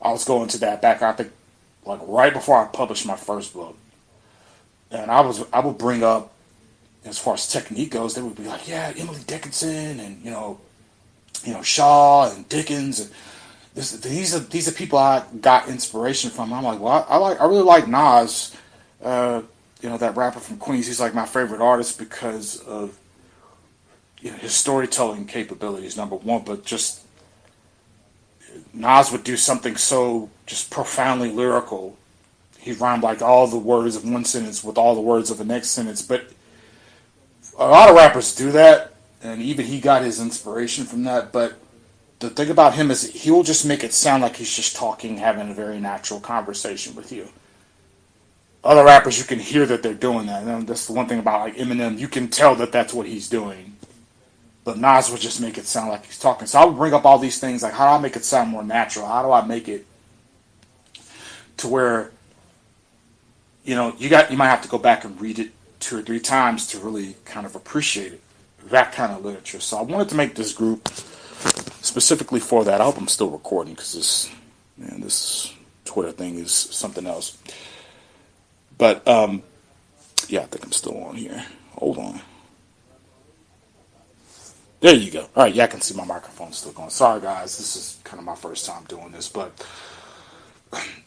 I 0.00 0.12
was 0.12 0.24
going 0.24 0.48
to 0.48 0.58
that 0.58 0.80
back. 0.82 1.02
I 1.02 1.12
think 1.12 1.32
like 1.84 2.00
right 2.02 2.32
before 2.32 2.62
I 2.62 2.66
published 2.66 3.06
my 3.06 3.16
first 3.16 3.54
book, 3.54 3.76
and 4.90 5.10
I 5.10 5.20
was 5.20 5.44
I 5.52 5.60
would 5.60 5.78
bring 5.78 6.02
up 6.02 6.32
as 7.04 7.18
far 7.18 7.34
as 7.34 7.46
technique 7.46 7.92
goes. 7.92 8.14
They 8.14 8.22
would 8.22 8.36
be 8.36 8.44
like, 8.44 8.68
yeah, 8.68 8.92
Emily 8.96 9.20
Dickinson, 9.26 10.00
and 10.00 10.24
you 10.24 10.30
know, 10.30 10.60
you 11.44 11.52
know 11.52 11.62
Shaw 11.62 12.30
and 12.30 12.48
Dickens, 12.48 13.00
and 13.00 13.10
this, 13.74 13.92
these 13.92 14.34
are 14.34 14.40
these 14.40 14.68
are 14.68 14.72
people 14.72 14.98
I 14.98 15.24
got 15.40 15.68
inspiration 15.68 16.30
from. 16.30 16.52
I'm 16.52 16.64
like, 16.64 16.80
well, 16.80 17.06
I, 17.08 17.14
I 17.14 17.16
like 17.16 17.40
I 17.40 17.44
really 17.44 17.62
like 17.62 17.88
Nas. 17.88 18.54
Uh, 19.02 19.42
you 19.80 19.88
know, 19.88 19.96
that 19.98 20.16
rapper 20.16 20.40
from 20.40 20.56
Queens, 20.56 20.86
he's 20.88 21.00
like 21.00 21.14
my 21.14 21.26
favorite 21.26 21.60
artist 21.60 21.98
because 21.98 22.60
of 22.62 22.98
you 24.20 24.32
know, 24.32 24.36
his 24.38 24.52
storytelling 24.52 25.26
capabilities, 25.26 25.96
number 25.96 26.16
one, 26.16 26.42
but 26.44 26.64
just 26.64 27.02
Nas 28.72 29.12
would 29.12 29.24
do 29.24 29.36
something 29.36 29.76
so 29.76 30.30
just 30.46 30.70
profoundly 30.70 31.30
lyrical. 31.30 31.96
He 32.58 32.72
rhymed 32.72 33.02
like 33.02 33.22
all 33.22 33.46
the 33.46 33.58
words 33.58 33.94
of 33.94 34.04
one 34.08 34.24
sentence 34.24 34.64
with 34.64 34.76
all 34.76 34.94
the 34.94 35.00
words 35.00 35.30
of 35.30 35.38
the 35.38 35.44
next 35.44 35.68
sentence. 35.68 36.02
But 36.02 36.32
a 37.58 37.66
lot 37.66 37.90
of 37.90 37.96
rappers 37.96 38.34
do 38.34 38.52
that, 38.52 38.94
and 39.22 39.42
even 39.42 39.66
he 39.66 39.80
got 39.80 40.02
his 40.02 40.20
inspiration 40.20 40.84
from 40.84 41.04
that. 41.04 41.32
But 41.32 41.54
the 42.20 42.30
thing 42.30 42.50
about 42.50 42.74
him 42.74 42.90
is 42.90 43.10
he 43.10 43.30
will 43.30 43.42
just 43.42 43.66
make 43.66 43.84
it 43.84 43.92
sound 43.92 44.22
like 44.22 44.36
he's 44.36 44.54
just 44.54 44.76
talking, 44.76 45.18
having 45.18 45.50
a 45.50 45.54
very 45.54 45.80
natural 45.80 46.20
conversation 46.20 46.94
with 46.94 47.12
you 47.12 47.28
other 48.64 48.84
rappers, 48.84 49.18
you 49.18 49.24
can 49.24 49.38
hear 49.38 49.66
that 49.66 49.82
they're 49.82 49.94
doing 49.94 50.26
that. 50.26 50.42
And 50.42 50.66
that's 50.66 50.86
the 50.86 50.92
one 50.92 51.06
thing 51.06 51.18
about 51.18 51.40
like 51.40 51.56
Eminem, 51.56 51.98
you 51.98 52.08
can 52.08 52.28
tell 52.28 52.54
that 52.56 52.72
that's 52.72 52.92
what 52.92 53.06
he's 53.06 53.28
doing. 53.28 53.76
But 54.64 54.78
Nas 54.78 55.10
would 55.10 55.20
just 55.20 55.40
make 55.40 55.56
it 55.56 55.66
sound 55.66 55.90
like 55.90 56.04
he's 56.04 56.18
talking. 56.18 56.46
So 56.46 56.58
I 56.58 56.64
would 56.64 56.76
bring 56.76 56.92
up 56.92 57.04
all 57.06 57.18
these 57.18 57.40
things 57.40 57.62
like 57.62 57.72
how 57.72 57.86
do 57.86 57.98
I 57.98 58.00
make 58.00 58.16
it 58.16 58.24
sound 58.24 58.50
more 58.50 58.64
natural? 58.64 59.06
How 59.06 59.22
do 59.22 59.32
I 59.32 59.44
make 59.44 59.68
it 59.68 59.86
to 61.58 61.68
where 61.68 62.10
you 63.64 63.74
know, 63.74 63.94
you 63.98 64.08
got 64.08 64.30
you 64.30 64.36
might 64.36 64.48
have 64.48 64.62
to 64.62 64.68
go 64.68 64.78
back 64.78 65.04
and 65.04 65.18
read 65.20 65.38
it 65.38 65.52
two 65.80 65.98
or 65.98 66.02
three 66.02 66.20
times 66.20 66.66
to 66.68 66.78
really 66.78 67.16
kind 67.24 67.46
of 67.46 67.54
appreciate 67.54 68.12
it. 68.12 68.20
That 68.70 68.92
kind 68.92 69.12
of 69.12 69.24
literature. 69.24 69.60
So 69.60 69.78
I 69.78 69.82
wanted 69.82 70.08
to 70.10 70.14
make 70.14 70.34
this 70.34 70.52
group 70.52 70.88
specifically 71.80 72.40
for 72.40 72.64
that. 72.64 72.80
I 72.80 72.84
hope 72.84 72.98
I'm 72.98 73.08
still 73.08 73.30
recording 73.30 73.74
because 73.74 73.94
this 73.94 74.30
man, 74.76 75.00
this 75.00 75.54
Twitter 75.84 76.12
thing 76.12 76.38
is 76.38 76.52
something 76.52 77.06
else. 77.06 77.38
But 78.76 79.06
um, 79.08 79.42
yeah, 80.28 80.40
I 80.40 80.46
think 80.46 80.64
I'm 80.64 80.72
still 80.72 81.02
on 81.04 81.16
here. 81.16 81.44
Hold 81.76 81.98
on. 81.98 82.20
There 84.80 84.94
you 84.94 85.10
go. 85.10 85.22
All 85.34 85.42
right, 85.44 85.54
yeah, 85.54 85.64
I 85.64 85.66
can 85.66 85.80
see 85.80 85.96
my 85.96 86.04
microphone 86.04 86.52
still 86.52 86.72
going. 86.72 86.90
Sorry, 86.90 87.20
guys, 87.20 87.58
this 87.58 87.74
is 87.74 87.98
kind 88.04 88.20
of 88.20 88.24
my 88.24 88.36
first 88.36 88.64
time 88.64 88.84
doing 88.84 89.10
this, 89.10 89.28
but 89.28 89.66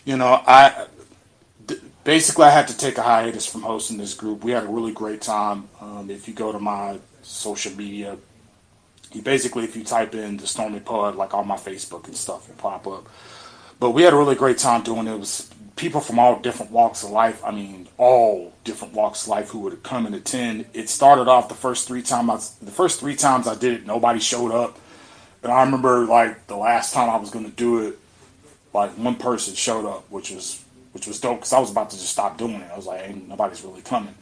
you 0.04 0.18
know, 0.18 0.42
I 0.46 0.88
basically 2.04 2.46
I 2.46 2.50
had 2.50 2.68
to 2.68 2.78
take 2.78 2.98
a 2.98 3.04
hiatus 3.04 3.46
from 3.46 3.62
hosting 3.62 3.98
this 3.98 4.14
group. 4.14 4.44
We 4.44 4.52
had 4.52 4.64
a 4.64 4.68
really 4.68 4.94
great 4.94 5.22
time. 5.22 5.70
Um, 5.80 6.10
if 6.10 6.28
you 6.28 6.34
go 6.34 6.52
to 6.52 6.60
my 6.60 7.00
social 7.22 7.76
media, 7.76 8.18
you 9.12 9.22
basically 9.22 9.64
if 9.64 9.76
you 9.76 9.84
type 9.84 10.16
in 10.16 10.38
the 10.38 10.48
Stormy 10.48 10.80
Poet, 10.80 11.16
like 11.16 11.34
on 11.34 11.48
my 11.48 11.58
Facebook 11.58 12.06
and 12.08 12.16
stuff 12.16 12.48
will 12.48 12.56
pop 12.56 12.88
up. 12.88 13.08
But 13.80 13.92
we 13.92 14.04
had 14.04 14.14
a 14.14 14.18
really 14.18 14.36
great 14.36 14.58
time 14.58 14.84
doing 14.84 15.08
it. 15.08 15.14
It 15.14 15.20
was 15.20 15.50
people 15.76 16.02
from 16.02 16.20
all 16.20 16.40
different 16.40 16.72
walks 16.72 17.04
of 17.04 17.10
life. 17.10 17.44
I 17.44 17.52
mean, 17.52 17.88
all 17.98 18.54
different 18.64 18.94
walks 18.94 19.24
of 19.24 19.30
life 19.30 19.50
who 19.50 19.60
would 19.62 19.82
come 19.84 20.06
and 20.06 20.14
attend. 20.14 20.66
It 20.74 20.90
started 20.90 21.28
off 21.28 21.50
the 21.50 21.56
first 21.56 21.88
three 21.88 22.04
times. 22.04 22.56
the 22.62 22.72
first 22.72 23.00
three 23.00 23.16
times 23.16 23.48
I 23.48 23.56
did 23.56 23.74
it, 23.74 23.86
nobody 23.86 24.20
showed 24.20 24.52
up. 24.52 24.78
And 25.44 25.52
I 25.52 25.64
remember 25.64 26.06
like 26.06 26.48
the 26.48 26.56
last 26.56 26.94
time 26.94 27.10
I 27.10 27.18
was 27.18 27.32
going 27.32 27.46
to 27.46 27.52
do 27.52 27.88
it, 27.88 27.98
like 28.74 28.92
one 28.92 29.16
person 29.16 29.56
showed 29.56 29.88
up, 29.88 30.10
which 30.12 30.32
was 30.32 30.64
which 30.94 31.08
was 31.08 31.20
dope 31.20 31.40
because 31.40 31.54
I 31.54 31.60
was 31.60 31.72
about 31.72 31.90
to 31.92 31.98
just 31.98 32.12
stop 32.12 32.38
doing 32.38 32.56
it. 32.56 32.72
I 32.72 32.76
was 32.76 32.86
like, 32.86 33.02
hey, 33.02 33.16
nobody's 33.28 33.64
really 33.64 33.82
coming. 33.82 34.16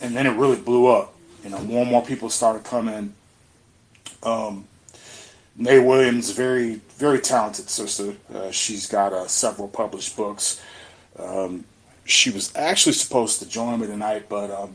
And 0.00 0.16
then 0.16 0.26
it 0.26 0.30
really 0.30 0.60
blew 0.60 0.86
up. 0.86 1.14
You 1.44 1.50
know, 1.50 1.58
more 1.60 1.82
and 1.82 1.90
more 1.90 2.04
people 2.04 2.30
started 2.30 2.64
coming. 2.64 3.14
Um, 4.22 4.66
Nay 5.56 5.78
Williams, 5.80 6.30
very 6.30 6.80
very 6.96 7.20
talented 7.20 7.68
sister. 7.68 8.14
Uh, 8.32 8.50
she's 8.50 8.86
got 8.86 9.12
uh, 9.12 9.26
several 9.26 9.68
published 9.68 10.16
books. 10.16 10.60
Um, 11.18 11.64
she 12.04 12.30
was 12.30 12.54
actually 12.56 12.92
supposed 12.92 13.40
to 13.40 13.48
join 13.48 13.80
me 13.80 13.86
tonight, 13.86 14.28
but 14.28 14.50
um, 14.50 14.74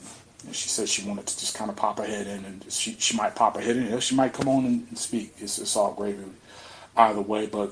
she 0.51 0.69
said 0.69 0.87
she 0.89 1.07
wanted 1.07 1.25
to 1.25 1.39
just 1.39 1.55
kind 1.55 1.69
of 1.69 1.75
pop 1.75 1.97
her 1.97 2.05
head 2.05 2.27
in, 2.27 2.45
and 2.45 2.65
she 2.69 2.95
she 2.99 3.15
might 3.15 3.35
pop 3.35 3.55
her 3.55 3.61
head 3.61 3.77
in. 3.77 3.99
She 3.99 4.15
might 4.15 4.33
come 4.33 4.47
on 4.47 4.65
and, 4.65 4.97
speak. 4.97 5.33
It's, 5.39 5.57
it's 5.57 5.75
all 5.75 5.93
gravy 5.93 6.25
either 6.95 7.21
way. 7.21 7.47
But 7.47 7.71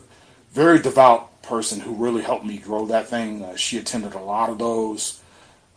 very 0.53 0.79
devout 0.79 1.30
person 1.43 1.79
who 1.79 1.93
really 1.93 2.21
helped 2.21 2.45
me 2.45 2.57
grow 2.57 2.85
that 2.87 3.07
thing. 3.07 3.43
Uh, 3.43 3.55
she 3.55 3.77
attended 3.77 4.13
a 4.13 4.19
lot 4.19 4.49
of 4.49 4.57
those. 4.59 5.21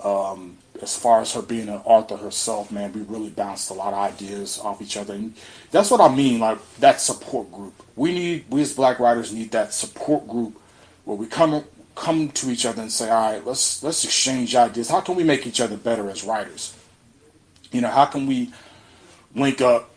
Um, 0.03 0.59
as 0.83 0.97
far 0.97 1.21
as 1.21 1.33
her 1.33 1.43
being 1.43 1.69
an 1.69 1.81
author 1.85 2.17
herself, 2.17 2.71
man, 2.71 2.93
we 2.93 3.03
really 3.03 3.31
bounced 3.31 3.71
a 3.71 3.75
lot 3.75 3.93
of 3.93 3.99
ideas 3.99 4.59
off 4.59 4.83
each 4.83 4.97
other, 4.97 5.15
and 5.15 5.35
that's 5.71 5.91
what 5.91 6.01
I 6.01 6.15
mean. 6.15 6.41
Like 6.41 6.59
that 6.81 7.01
support 7.01 7.51
group. 7.53 7.75
We 7.97 8.13
need 8.13 8.45
we 8.51 8.61
as 8.61 8.75
Black 8.75 8.99
writers 8.99 9.33
need 9.33 9.53
that 9.53 9.73
support 9.73 10.27
group 10.27 10.61
where 11.05 11.17
we 11.17 11.27
come 11.27 11.65
come 11.95 12.29
to 12.31 12.51
each 12.51 12.67
other 12.67 12.83
and 12.83 12.91
say, 12.91 13.09
all 13.09 13.33
right, 13.33 13.47
let's 13.47 13.83
let's 13.83 14.05
exchange 14.05 14.55
ideas. 14.57 14.91
How 14.91 15.01
can 15.01 15.15
we 15.15 15.25
make 15.25 15.47
each 15.47 15.61
other 15.61 15.77
better 15.77 16.11
as 16.11 16.25
writers? 16.25 16.77
You 17.71 17.81
know, 17.81 17.91
how 17.91 18.07
can 18.07 18.27
we 18.27 18.53
link 19.35 19.61
up 19.61 19.91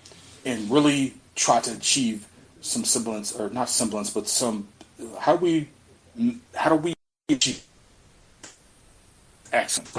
and 0.45 0.69
really 0.69 1.15
try 1.35 1.59
to 1.59 1.71
achieve 1.71 2.27
some 2.61 2.83
semblance, 2.83 3.33
or 3.35 3.49
not 3.49 3.69
semblance, 3.69 4.09
but 4.09 4.27
some. 4.27 4.67
How 5.19 5.37
do 5.37 5.45
we 5.45 5.67
how 6.55 6.69
do 6.69 6.75
we 6.75 6.93
achieve 7.29 7.63
excellence? 9.51 9.97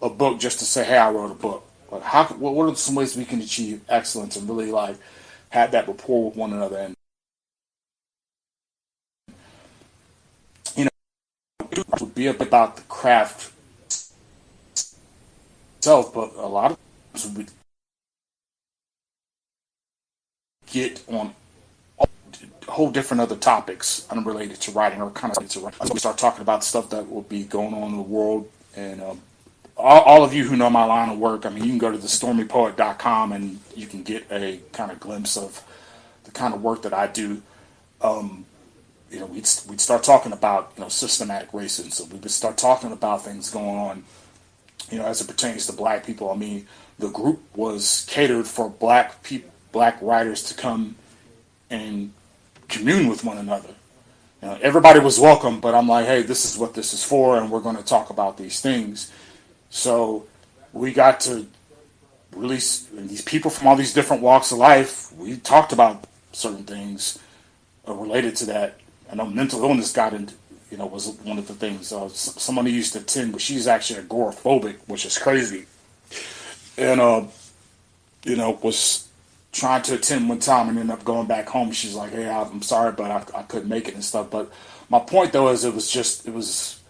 A 0.00 0.08
book 0.08 0.38
just 0.38 0.58
to 0.60 0.64
say, 0.64 0.84
hey, 0.84 0.96
I 0.98 1.10
wrote 1.10 1.32
a 1.32 1.34
book. 1.34 1.64
Like 1.90 2.02
how? 2.02 2.24
What 2.24 2.68
are 2.68 2.76
some 2.76 2.94
ways 2.94 3.16
we 3.16 3.24
can 3.24 3.40
achieve 3.40 3.80
excellence 3.88 4.36
and 4.36 4.48
really 4.48 4.70
like 4.70 4.96
have 5.50 5.72
that 5.72 5.88
rapport 5.88 6.26
with 6.26 6.36
one 6.36 6.52
another 6.52 6.76
and 6.76 6.94
you 10.76 10.84
know 10.84 10.90
would 12.00 12.14
be 12.14 12.26
about 12.26 12.76
the 12.76 12.82
craft 12.82 13.52
itself, 15.78 16.12
but 16.12 16.34
a 16.36 16.46
lot 16.46 16.72
of 16.72 16.78
times 17.14 17.36
we 17.36 17.46
get 20.70 21.02
on 21.08 21.34
whole 22.68 22.90
different 22.90 23.20
other 23.20 23.36
topics 23.36 24.06
unrelated 24.10 24.60
to 24.60 24.70
writing 24.72 25.00
or 25.00 25.10
kind 25.10 25.36
of 25.36 25.48
to 25.48 25.60
writing. 25.60 25.80
We 25.92 25.98
start 25.98 26.18
talking 26.18 26.42
about 26.42 26.64
stuff 26.64 26.90
that 26.90 27.10
will 27.10 27.22
be 27.22 27.44
going 27.44 27.74
on 27.74 27.90
in 27.90 27.96
the 27.96 28.02
world. 28.02 28.50
And 28.76 29.00
um, 29.00 29.20
all, 29.76 30.02
all, 30.02 30.24
of 30.24 30.34
you 30.34 30.44
who 30.44 30.56
know 30.56 30.70
my 30.70 30.84
line 30.84 31.08
of 31.08 31.18
work, 31.18 31.46
I 31.46 31.50
mean, 31.50 31.64
you 31.64 31.70
can 31.70 31.78
go 31.78 31.90
to 31.90 31.98
the 31.98 32.06
stormypoet.com 32.06 33.32
and 33.32 33.60
you 33.74 33.86
can 33.86 34.02
get 34.02 34.26
a 34.30 34.60
kind 34.72 34.90
of 34.90 35.00
glimpse 35.00 35.36
of 35.36 35.62
the 36.24 36.30
kind 36.30 36.54
of 36.54 36.62
work 36.62 36.82
that 36.82 36.92
I 36.92 37.06
do. 37.06 37.42
Um, 38.00 38.44
you 39.10 39.20
know, 39.20 39.26
we'd, 39.26 39.48
we'd 39.68 39.80
start 39.80 40.02
talking 40.02 40.32
about, 40.32 40.72
you 40.76 40.82
know, 40.82 40.88
systematic 40.88 41.50
racism. 41.52 41.92
So 41.92 42.04
we 42.04 42.18
would 42.18 42.30
start 42.30 42.58
talking 42.58 42.92
about 42.92 43.24
things 43.24 43.50
going 43.50 43.78
on, 43.78 44.04
you 44.90 44.98
know, 44.98 45.06
as 45.06 45.22
it 45.22 45.26
pertains 45.26 45.66
to 45.66 45.72
black 45.72 46.04
people. 46.04 46.30
I 46.30 46.36
mean, 46.36 46.66
the 46.98 47.08
group 47.08 47.40
was 47.56 48.06
catered 48.08 48.46
for 48.46 48.68
black 48.68 49.22
people, 49.22 49.50
black 49.72 49.98
writers 50.02 50.42
to 50.44 50.54
come 50.54 50.96
and 51.70 52.12
commune 52.68 53.08
with 53.08 53.24
one 53.24 53.38
another. 53.38 53.74
You 54.42 54.48
know, 54.48 54.58
everybody 54.62 55.00
was 55.00 55.18
welcome, 55.18 55.60
but 55.60 55.74
I'm 55.74 55.88
like, 55.88 56.06
hey, 56.06 56.22
this 56.22 56.44
is 56.44 56.56
what 56.56 56.74
this 56.74 56.94
is 56.94 57.02
for, 57.02 57.38
and 57.38 57.50
we're 57.50 57.60
going 57.60 57.76
to 57.76 57.82
talk 57.82 58.10
about 58.10 58.36
these 58.38 58.60
things. 58.60 59.10
So 59.70 60.26
we 60.72 60.92
got 60.92 61.20
to 61.20 61.46
release 62.34 62.86
these 62.92 63.22
people 63.22 63.50
from 63.50 63.66
all 63.66 63.76
these 63.76 63.92
different 63.92 64.22
walks 64.22 64.52
of 64.52 64.58
life. 64.58 65.12
We 65.16 65.38
talked 65.38 65.72
about 65.72 66.04
certain 66.32 66.64
things 66.64 67.18
uh, 67.86 67.94
related 67.94 68.36
to 68.36 68.46
that. 68.46 68.78
I 69.10 69.16
know 69.16 69.26
mental 69.26 69.62
illness 69.62 69.92
got 69.92 70.12
into, 70.12 70.34
you 70.70 70.76
know, 70.76 70.86
was 70.86 71.08
one 71.24 71.38
of 71.38 71.48
the 71.48 71.54
things. 71.54 71.92
Uh, 71.92 72.08
used 72.70 72.92
to 72.92 73.00
attend, 73.00 73.32
but 73.32 73.40
she's 73.40 73.66
actually 73.66 74.02
agoraphobic, 74.02 74.76
which 74.86 75.04
is 75.04 75.18
crazy. 75.18 75.64
And, 76.76 77.00
uh, 77.00 77.24
you 78.24 78.36
know, 78.36 78.58
was 78.62 79.07
trying 79.52 79.82
to 79.82 79.94
attend 79.94 80.28
one 80.28 80.38
time 80.38 80.68
and 80.68 80.78
ended 80.78 80.94
up 80.94 81.04
going 81.04 81.26
back 81.26 81.48
home. 81.48 81.72
She's 81.72 81.94
like, 81.94 82.12
"Hey, 82.12 82.28
I'm 82.28 82.62
sorry, 82.62 82.92
but 82.92 83.10
I, 83.10 83.40
I 83.40 83.42
couldn't 83.42 83.68
make 83.68 83.88
it 83.88 83.94
and 83.94 84.04
stuff." 84.04 84.30
But 84.30 84.50
my 84.88 84.98
point 84.98 85.32
though 85.32 85.48
is, 85.48 85.64
it 85.64 85.74
was 85.74 85.90
just 85.90 86.26
it 86.26 86.34
was 86.34 86.80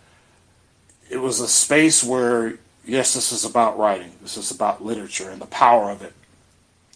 it 1.11 1.19
was 1.19 1.41
a 1.41 1.49
space 1.49 2.03
where 2.05 2.59
yes, 2.85 3.15
this 3.15 3.33
is 3.33 3.45
about 3.45 3.79
writing. 3.79 4.13
This 4.23 4.37
is 4.37 4.51
about 4.51 4.85
literature 4.85 5.31
and 5.31 5.41
the 5.41 5.47
power 5.47 5.91
of 5.91 6.03
it, 6.03 6.15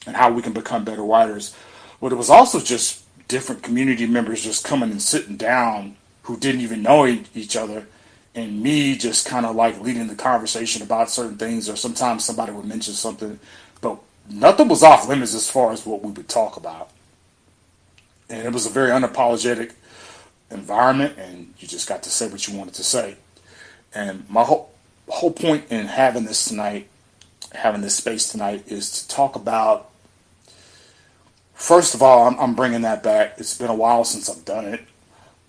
and 0.06 0.16
how 0.16 0.32
we 0.32 0.42
can 0.42 0.52
become 0.52 0.84
better 0.84 1.04
writers. 1.04 1.54
But 2.00 2.12
it 2.12 2.16
was 2.16 2.30
also 2.30 2.60
just 2.60 3.04
different 3.28 3.62
community 3.62 4.06
members 4.06 4.42
just 4.42 4.64
coming 4.64 4.90
and 4.90 5.00
sitting 5.00 5.36
down 5.36 5.96
who 6.22 6.36
didn't 6.36 6.60
even 6.60 6.82
know 6.82 7.06
each 7.34 7.56
other 7.56 7.86
and 8.34 8.62
me 8.62 8.96
just 8.96 9.26
kind 9.26 9.44
of 9.44 9.54
like 9.54 9.80
leading 9.80 10.06
the 10.06 10.14
conversation 10.14 10.82
about 10.82 11.10
certain 11.10 11.36
things 11.36 11.68
or 11.68 11.76
sometimes 11.76 12.24
somebody 12.24 12.52
would 12.52 12.64
mention 12.64 12.94
something 12.94 13.38
nothing 14.32 14.68
was 14.68 14.82
off 14.82 15.08
limits 15.08 15.34
as 15.34 15.48
far 15.48 15.72
as 15.72 15.84
what 15.84 16.02
we 16.02 16.10
would 16.10 16.28
talk 16.28 16.56
about. 16.56 16.90
And 18.28 18.46
it 18.46 18.52
was 18.52 18.66
a 18.66 18.70
very 18.70 18.90
unapologetic 18.90 19.72
environment, 20.50 21.18
and 21.18 21.52
you 21.58 21.68
just 21.68 21.88
got 21.88 22.02
to 22.04 22.10
say 22.10 22.28
what 22.28 22.46
you 22.48 22.56
wanted 22.56 22.74
to 22.74 22.84
say. 22.84 23.16
And 23.94 24.28
my 24.30 24.42
whole 24.44 24.70
whole 25.08 25.32
point 25.32 25.70
in 25.70 25.86
having 25.86 26.24
this 26.24 26.46
tonight, 26.46 26.88
having 27.52 27.82
this 27.82 27.96
space 27.96 28.28
tonight, 28.28 28.64
is 28.66 28.90
to 29.02 29.08
talk 29.08 29.36
about. 29.36 29.90
First 31.54 31.94
of 31.94 32.02
all, 32.02 32.26
I'm, 32.26 32.38
I'm 32.40 32.54
bringing 32.54 32.82
that 32.82 33.02
back. 33.02 33.34
It's 33.38 33.56
been 33.56 33.70
a 33.70 33.74
while 33.74 34.04
since 34.04 34.28
I've 34.28 34.44
done 34.44 34.64
it. 34.64 34.80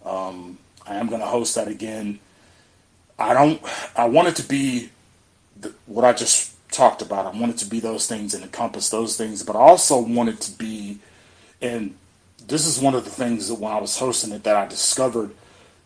Um, 0.06 0.60
I 0.86 0.96
am 0.96 1.08
going 1.08 1.22
to 1.22 1.28
host 1.28 1.56
that 1.56 1.68
again. 1.68 2.20
I 3.18 3.34
don't. 3.34 3.62
I 3.96 4.06
want 4.06 4.28
it 4.28 4.36
to 4.38 4.44
be 4.44 4.90
the, 5.60 5.74
what 5.86 6.04
I 6.04 6.13
just 6.13 6.53
talked 6.74 7.01
about. 7.01 7.25
I 7.25 7.38
wanted 7.38 7.58
to 7.60 7.65
be 7.65 7.80
those 7.80 8.08
things 8.08 8.34
and 8.34 8.44
encompass 8.44 8.89
those 8.89 9.15
things, 9.15 9.44
but 9.44 9.56
I 9.56 9.60
also 9.60 10.01
wanted 10.01 10.42
to 10.42 10.51
be, 10.58 11.00
and 11.62 11.96
this 12.48 12.65
is 12.65 12.80
one 12.80 12.96
of 12.96 13.06
the 13.06 13.12
things 13.12 13.48
that 13.48 13.56
when 13.56 13.72
I 13.72 13.80
was 13.80 13.98
hosting 13.98 14.34
it 14.34 14.44
that 14.44 14.56
I 14.56 14.68
discovered 14.68 15.32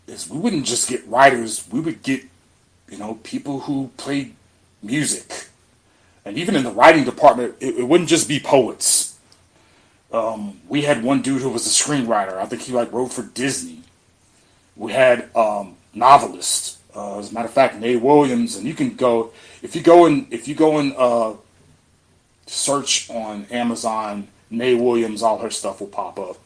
is 0.06 0.28
we 0.28 0.38
wouldn't 0.38 0.64
just 0.64 0.88
get 0.88 1.06
writers, 1.06 1.64
we 1.70 1.80
would 1.80 2.02
get, 2.02 2.22
you 2.88 2.98
know, 2.98 3.18
people 3.22 3.60
who 3.60 3.90
played 3.96 4.34
music. 4.82 5.48
And 6.24 6.36
even 6.36 6.56
in 6.56 6.64
the 6.64 6.70
writing 6.70 7.04
department, 7.04 7.56
it, 7.60 7.78
it 7.78 7.84
wouldn't 7.84 8.08
just 8.08 8.28
be 8.28 8.40
poets. 8.40 9.16
Um, 10.10 10.60
we 10.68 10.82
had 10.82 11.02
one 11.02 11.20
dude 11.20 11.42
who 11.42 11.50
was 11.50 11.66
a 11.66 11.70
screenwriter. 11.70 12.38
I 12.38 12.46
think 12.46 12.62
he 12.62 12.72
like 12.72 12.92
wrote 12.92 13.12
for 13.12 13.22
Disney. 13.22 13.82
We 14.74 14.92
had 14.92 15.28
um, 15.36 15.76
novelists 15.92 16.77
uh, 16.98 17.18
as 17.18 17.30
a 17.30 17.34
matter 17.34 17.46
of 17.46 17.54
fact, 17.54 17.76
Nay 17.76 17.96
Williams, 17.96 18.56
and 18.56 18.66
you 18.66 18.74
can 18.74 18.94
go 18.96 19.32
if 19.62 19.76
you 19.76 19.82
go 19.82 20.06
and 20.06 20.26
if 20.32 20.48
you 20.48 20.54
go 20.54 20.78
and 20.78 20.94
uh, 20.96 21.34
search 22.46 23.08
on 23.10 23.46
Amazon, 23.50 24.28
Nay 24.50 24.74
Williams, 24.74 25.22
all 25.22 25.38
her 25.38 25.50
stuff 25.50 25.80
will 25.80 25.88
pop 25.88 26.18
up. 26.18 26.36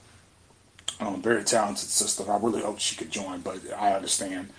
Um, 1.01 1.23
very 1.23 1.43
talented 1.43 1.89
sister. 1.89 2.31
I 2.31 2.39
really 2.39 2.61
hope 2.63 2.79
she 2.79 2.95
could 2.97 3.11
join, 3.11 3.41
but 3.41 3.59
I 3.77 3.93
understand. 3.93 4.51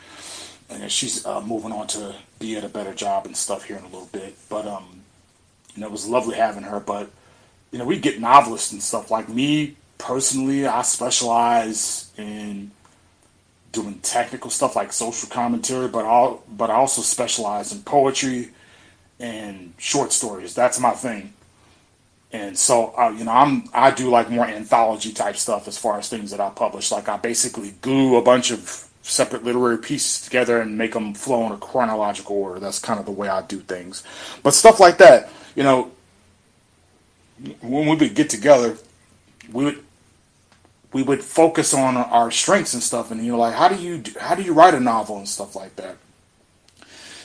and 0.69 0.91
she's 0.91 1.25
uh, 1.25 1.41
moving 1.41 1.71
on 1.71 1.87
to 1.87 2.15
be 2.39 2.57
at 2.57 2.63
a 2.63 2.69
better 2.69 2.93
job 2.93 3.25
and 3.25 3.37
stuff 3.37 3.65
here 3.65 3.77
in 3.77 3.83
a 3.83 3.87
little 3.87 4.09
bit. 4.11 4.35
But 4.49 4.67
um, 4.67 5.01
you 5.75 5.81
know, 5.81 5.87
it 5.87 5.91
was 5.91 6.07
lovely 6.07 6.35
having 6.35 6.63
her. 6.63 6.79
But 6.79 7.11
you 7.71 7.79
know, 7.79 7.85
we 7.85 7.99
get 7.99 8.19
novelists 8.19 8.71
and 8.71 8.81
stuff. 8.81 9.11
Like 9.11 9.29
me 9.29 9.75
personally, 9.97 10.65
I 10.65 10.81
specialize 10.81 12.11
in 12.17 12.71
doing 13.73 13.99
technical 13.99 14.49
stuff 14.49 14.75
like 14.77 14.93
social 14.93 15.27
commentary, 15.27 15.89
but 15.89 16.05
all 16.05 16.43
but 16.47 16.69
I 16.69 16.75
also 16.75 17.01
specialize 17.01 17.73
in 17.73 17.81
poetry 17.81 18.51
and 19.19 19.73
short 19.77 20.13
stories. 20.13 20.55
That's 20.55 20.79
my 20.79 20.91
thing. 20.91 21.33
And 22.31 22.57
so, 22.57 22.93
uh, 22.97 23.09
you 23.09 23.25
know, 23.25 23.31
I'm 23.31 23.65
I 23.73 23.91
do 23.91 24.09
like 24.09 24.29
more 24.29 24.45
anthology 24.45 25.11
type 25.11 25.35
stuff 25.35 25.67
as 25.67 25.77
far 25.77 25.99
as 25.99 26.07
things 26.07 26.31
that 26.31 26.39
I 26.39 26.49
publish. 26.49 26.91
Like 26.91 27.09
I 27.09 27.17
basically 27.17 27.73
glue 27.81 28.15
a 28.15 28.21
bunch 28.21 28.51
of 28.51 28.87
separate 29.01 29.43
literary 29.43 29.77
pieces 29.77 30.21
together 30.21 30.61
and 30.61 30.77
make 30.77 30.93
them 30.93 31.13
flow 31.13 31.45
in 31.45 31.51
a 31.51 31.57
chronological 31.57 32.37
order. 32.37 32.59
That's 32.59 32.79
kind 32.79 32.99
of 32.99 33.05
the 33.05 33.11
way 33.11 33.27
I 33.27 33.41
do 33.41 33.59
things. 33.59 34.03
But 34.43 34.53
stuff 34.53 34.79
like 34.79 34.97
that, 34.99 35.29
you 35.55 35.63
know, 35.63 35.91
when 37.61 37.87
we 37.87 37.95
would 37.95 38.15
get 38.15 38.29
together, 38.29 38.77
we 39.51 39.65
would 39.65 39.83
we 40.93 41.03
would 41.03 41.23
focus 41.23 41.73
on 41.73 41.97
our 41.97 42.31
strengths 42.31 42.73
and 42.73 42.83
stuff, 42.83 43.11
and 43.11 43.23
you 43.25 43.31
know, 43.31 43.39
like 43.39 43.55
how 43.55 43.67
do 43.67 43.75
you 43.75 44.03
how 44.19 44.35
do 44.35 44.43
you 44.43 44.53
write 44.53 44.73
a 44.73 44.79
novel 44.79 45.17
and 45.17 45.27
stuff 45.27 45.55
like 45.55 45.75
that. 45.75 45.97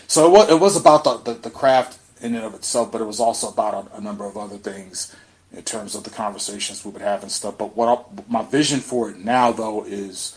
So 0.06 0.26
it 0.26 0.30
was, 0.30 0.50
it 0.50 0.58
was 0.58 0.76
about 0.76 1.04
the, 1.04 1.18
the, 1.18 1.34
the 1.34 1.50
craft 1.50 1.98
in 2.22 2.34
and 2.34 2.44
of 2.44 2.54
itself, 2.54 2.90
but 2.90 3.00
it 3.00 3.04
was 3.04 3.20
also 3.20 3.48
about 3.48 3.92
a, 3.92 3.98
a, 3.98 4.00
number 4.00 4.24
of 4.24 4.38
other 4.38 4.56
things 4.56 5.14
in 5.52 5.62
terms 5.62 5.94
of 5.94 6.02
the 6.02 6.10
conversations 6.10 6.82
we 6.82 6.90
would 6.90 7.02
have 7.02 7.22
and 7.22 7.30
stuff. 7.30 7.58
But 7.58 7.76
what 7.76 7.88
I, 7.88 8.22
my 8.26 8.42
vision 8.42 8.80
for 8.80 9.10
it 9.10 9.18
now, 9.18 9.52
though, 9.52 9.84
is 9.84 10.36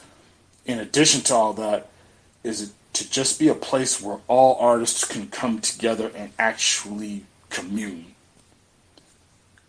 in 0.66 0.78
addition 0.80 1.22
to 1.22 1.34
all 1.34 1.54
that, 1.54 1.88
is 2.44 2.62
it 2.62 2.70
to 2.94 3.10
just 3.10 3.40
be 3.40 3.48
a 3.48 3.56
place 3.56 4.02
where 4.02 4.20
all 4.28 4.58
artists 4.60 5.06
can 5.06 5.28
come 5.28 5.60
together 5.60 6.12
and 6.16 6.32
actually 6.38 7.24
commune. 7.50 8.14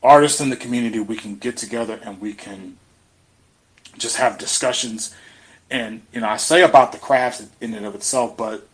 Artists 0.03 0.41
in 0.41 0.51
the 0.51 0.57
community, 0.57 0.99
we 0.99 1.17
can 1.17 1.37
get 1.37 1.57
together 1.57 2.01
and 2.03 2.21
we 2.21 2.35
can 2.35 2.79
just 3.99 4.17
have 4.17 4.39
discussions. 4.39 5.15
And, 5.71 6.03
you 6.13 6.21
know, 6.21 6.29
I 6.29 6.37
say 6.37 6.63
about 6.63 6.93
the 6.93 6.99
craft 6.99 7.43
in 7.61 7.75
and 7.75 7.87
of 7.87 7.95
itself, 7.95 8.37
but, 8.37 8.67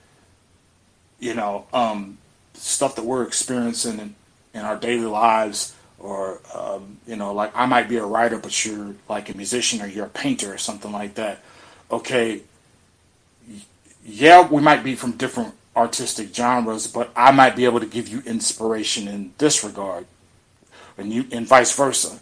you 1.20 1.34
know, 1.34 1.66
um, 1.72 2.18
stuff 2.54 2.96
that 2.96 3.04
we're 3.04 3.22
experiencing 3.22 3.98
in, 4.00 4.14
in 4.54 4.62
our 4.62 4.76
daily 4.76 5.06
lives, 5.06 5.75
or, 5.98 6.40
um, 6.54 6.98
you 7.06 7.16
know, 7.16 7.32
like 7.32 7.52
I 7.54 7.66
might 7.66 7.88
be 7.88 7.96
a 7.96 8.04
writer, 8.04 8.38
but 8.38 8.64
you're 8.64 8.94
like 9.08 9.32
a 9.32 9.37
musician 9.37 9.80
or 9.80 9.87
you're 9.87 10.06
a 10.06 10.10
painter 10.10 10.52
or 10.52 10.58
something 10.58 10.92
like 10.92 11.14
that. 11.14 11.42
Okay, 11.90 12.42
yeah, 14.04 14.46
we 14.46 14.62
might 14.62 14.82
be 14.82 14.94
from 14.94 15.12
different 15.12 15.54
artistic 15.76 16.34
genres, 16.34 16.87
but 16.87 17.10
I 17.14 17.30
might 17.30 17.54
be 17.54 17.64
able 17.64 17.80
to 17.80 17.87
give 17.87 18.08
you 18.08 18.22
inspiration 18.26 19.06
in 19.06 19.32
this 19.38 19.62
regard, 19.62 20.06
and 20.96 21.12
you, 21.12 21.26
and 21.30 21.46
vice 21.46 21.75
versa. 21.76 22.18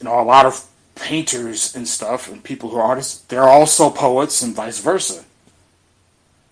You 0.00 0.04
know, 0.04 0.18
a 0.18 0.22
lot 0.22 0.46
of 0.46 0.66
painters 0.94 1.74
and 1.74 1.86
stuff 1.88 2.30
and 2.30 2.42
people 2.42 2.70
who 2.70 2.76
are 2.76 2.82
artists, 2.82 3.20
they're 3.22 3.48
also 3.48 3.90
poets 3.90 4.42
and 4.42 4.54
vice 4.54 4.80
versa. 4.80 5.24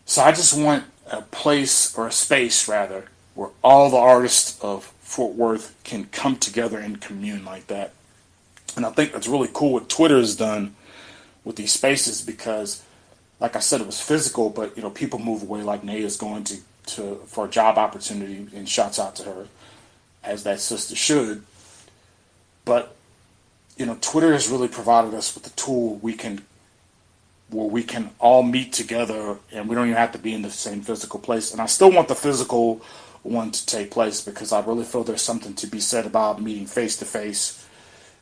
So 0.05 0.23
I 0.23 0.33
just 0.33 0.59
want 0.59 0.85
a 1.11 1.23
place 1.23 1.97
or 1.97 2.07
a 2.07 2.13
space 2.13 2.69
rather 2.69 3.07
where 3.35 3.51
all 3.63 3.91
the 3.91 3.97
artists 3.97 4.61
of 4.61 4.85
Fort 5.01 5.35
Worth 5.35 5.75
can 5.85 6.07
come 6.07 6.37
together 6.37 6.79
and 6.79 7.01
commune 7.01 7.45
like 7.45 7.67
that. 7.69 7.93
And 8.77 8.87
I 8.87 8.91
think 8.91 9.13
that's 9.13 9.29
really 9.29 9.49
cool 9.53 9.75
what 9.75 9.89
Twitter 9.89 10.17
has 10.17 10.37
done 10.37 10.75
with 11.45 11.57
these 11.57 11.73
spaces 11.73 12.23
because 12.23 12.83
like 13.41 13.57
I 13.57 13.59
said 13.59 13.81
it 13.81 13.87
was 13.87 14.01
physical 14.01 14.49
but 14.49 14.77
you 14.77 14.83
know 14.83 14.91
people 14.91 15.19
move 15.19 15.43
away 15.43 15.63
like 15.63 15.85
is 15.85 16.17
going 16.17 16.45
to, 16.45 16.59
to 16.87 17.21
for 17.27 17.47
a 17.47 17.49
job 17.49 17.79
opportunity 17.79 18.47
and 18.55 18.69
shouts 18.69 18.99
out 18.99 19.17
to 19.17 19.25
her 19.25 19.49
as 20.23 20.45
that 20.45 20.61
sister 20.61 20.95
should. 20.95 21.43
But 22.65 22.95
you 23.77 23.87
know, 23.87 23.97
Twitter 24.01 24.33
has 24.33 24.49
really 24.49 24.69
provided 24.69 25.15
us 25.15 25.35
with 25.35 25.47
a 25.47 25.51
tool 25.51 25.97
we 25.97 26.15
can 26.15 26.45
where 27.51 27.69
we 27.69 27.83
can 27.83 28.11
all 28.19 28.43
meet 28.43 28.73
together 28.73 29.37
and 29.53 29.69
we 29.69 29.75
don't 29.75 29.87
even 29.87 29.97
have 29.97 30.13
to 30.13 30.19
be 30.19 30.33
in 30.33 30.41
the 30.43 30.51
same 30.51 30.81
physical 30.81 31.21
place. 31.21 31.53
And 31.53 31.61
I 31.61 31.67
still 31.67 31.93
want 31.93 32.09
the 32.09 32.15
physical 32.15 32.81
one 33.23 33.51
to 33.51 33.67
take 33.67 33.91
place 33.91 34.23
because 34.23 34.53
I 34.53 34.61
really 34.61 34.85
feel 34.85 35.05
there's 35.05 35.23
something 35.23 35.55
to 35.55 35.67
be 35.67 35.79
said 35.79 36.07
about 36.07 36.41
meeting 36.41 36.67
face 36.67 36.97
to 36.99 37.05
face 37.05 37.67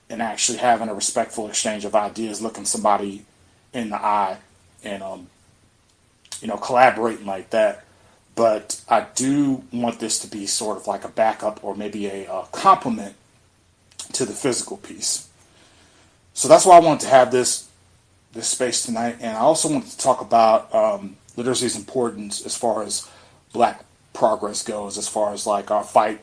and 0.08 0.20
actually 0.20 0.58
having 0.58 0.88
a 0.88 0.94
respectful 0.94 1.48
exchange 1.48 1.84
of 1.84 1.94
ideas, 1.94 2.42
looking 2.42 2.64
somebody 2.64 3.24
in 3.72 3.90
the 3.90 4.04
eye 4.04 4.38
and 4.82 5.02
um, 5.02 5.28
you 6.40 6.48
know, 6.48 6.56
collaborating 6.56 7.26
like 7.26 7.50
that. 7.50 7.84
But 8.34 8.82
I 8.88 9.06
do 9.14 9.64
want 9.72 10.00
this 10.00 10.18
to 10.20 10.28
be 10.28 10.46
sort 10.46 10.76
of 10.76 10.86
like 10.86 11.04
a 11.04 11.08
backup 11.08 11.62
or 11.62 11.76
maybe 11.76 12.06
a, 12.06 12.30
a 12.30 12.48
complement 12.52 13.14
to 14.12 14.24
the 14.24 14.32
physical 14.32 14.76
piece. 14.76 15.28
So 16.34 16.48
that's 16.48 16.64
why 16.64 16.76
I 16.76 16.80
wanted 16.80 17.00
to 17.00 17.08
have 17.08 17.30
this 17.30 17.68
this 18.32 18.46
space 18.46 18.86
tonight, 18.86 19.16
and 19.20 19.36
I 19.36 19.40
also 19.40 19.68
wanted 19.68 19.90
to 19.90 19.98
talk 19.98 20.20
about 20.20 20.72
um, 20.72 21.16
literacy's 21.36 21.74
importance 21.74 22.46
as 22.46 22.56
far 22.56 22.84
as 22.84 23.08
Black 23.52 23.84
progress 24.12 24.62
goes, 24.62 24.96
as 24.96 25.08
far 25.08 25.32
as 25.32 25.46
like 25.46 25.72
our 25.72 25.82
fight 25.82 26.20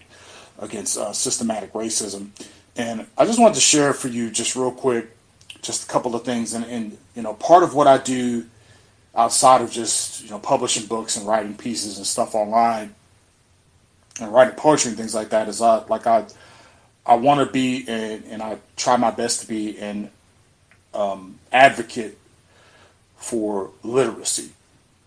against 0.60 0.98
uh, 0.98 1.12
systematic 1.12 1.74
racism. 1.74 2.30
And 2.78 3.08
I 3.18 3.26
just 3.26 3.40
wanted 3.40 3.56
to 3.56 3.62
share 3.62 3.92
for 3.92 4.08
you 4.08 4.32
just 4.32 4.56
real 4.56 4.72
quick, 4.72 5.10
just 5.62 5.84
a 5.84 5.92
couple 5.92 6.16
of 6.16 6.24
things. 6.24 6.54
And, 6.54 6.64
and 6.66 6.98
you 7.16 7.24
know, 7.24 7.34
part 7.34 7.64
of 7.64 7.74
what 7.76 7.88
I 7.88 7.98
do 7.98 8.46
outside 9.16 9.62
of 9.62 9.72
just 9.72 10.24
you 10.24 10.30
know 10.30 10.40
publishing 10.40 10.86
books 10.86 11.18
and 11.18 11.28
writing 11.28 11.56
pieces 11.56 11.98
and 11.98 12.06
stuff 12.06 12.36
online 12.36 12.94
and 14.22 14.32
writing 14.32 14.56
poetry 14.56 14.90
and 14.90 14.98
things 14.98 15.16
like 15.16 15.30
that 15.30 15.48
is 15.48 15.62
I 15.62 15.84
like 15.86 16.06
I 16.06 16.26
I 17.08 17.16
want 17.16 17.40
to 17.40 17.52
be, 17.52 17.86
and, 17.88 18.24
and 18.26 18.44
I 18.44 18.58
try 18.76 18.98
my 18.98 19.12
best 19.12 19.42
to 19.42 19.48
be, 19.48 19.80
an 19.80 20.12
um, 20.94 21.40
advocate 21.54 22.18
for 23.16 23.72
literacy 23.82 24.52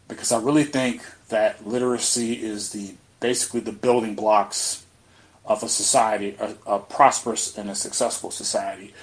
because 0.09 0.33
I 0.33 0.41
really 0.41 0.65
think 0.65 1.03
that 1.29 1.67
literacy 1.67 2.43
is 2.43 2.73
the 2.73 2.95
basically 3.21 3.61
the 3.61 3.73
building 3.73 4.15
blocks 4.15 4.85
of 5.45 5.63
a 5.63 5.69
society, 5.69 6.37
a, 6.41 6.55
a, 6.67 6.79
prosperous 6.79 7.57
and 7.57 7.69
a 7.69 7.75
successful 7.75 8.31
society. 8.31 8.95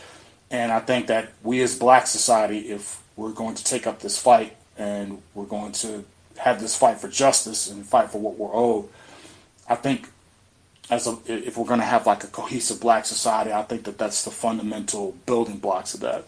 And 0.50 0.72
I 0.72 0.80
think 0.80 1.08
that 1.08 1.34
we 1.44 1.62
as 1.62 1.78
black 1.78 2.08
society, 2.08 2.70
if 2.72 3.02
we're 3.16 3.32
going 3.32 3.56
to 3.56 3.64
take 3.64 3.86
up 3.86 4.00
this 4.00 4.18
fight 4.18 4.56
and 4.78 5.22
we're 5.36 5.46
going 5.46 5.72
to 5.74 6.04
have 6.38 6.60
this 6.60 6.76
fight 6.76 7.00
for 7.00 7.10
justice 7.10 7.70
and 7.70 7.86
fight 7.86 8.10
for 8.10 8.20
what 8.20 8.38
we're 8.38 8.54
owed, 8.54 8.90
I 9.70 9.76
think 9.76 10.10
as 10.90 11.08
a, 11.08 11.18
if 11.28 11.58
we're 11.58 11.66
going 11.66 11.80
to 11.80 11.86
have 11.86 12.08
like 12.08 12.24
a 12.24 12.28
cohesive 12.28 12.80
black 12.80 13.06
society, 13.06 13.52
I 13.52 13.64
think 13.64 13.84
that 13.84 13.98
that's 13.98 14.24
the 14.24 14.32
fundamental 14.32 15.16
building 15.26 15.58
blocks 15.58 15.94
of 15.94 16.00
that. 16.02 16.26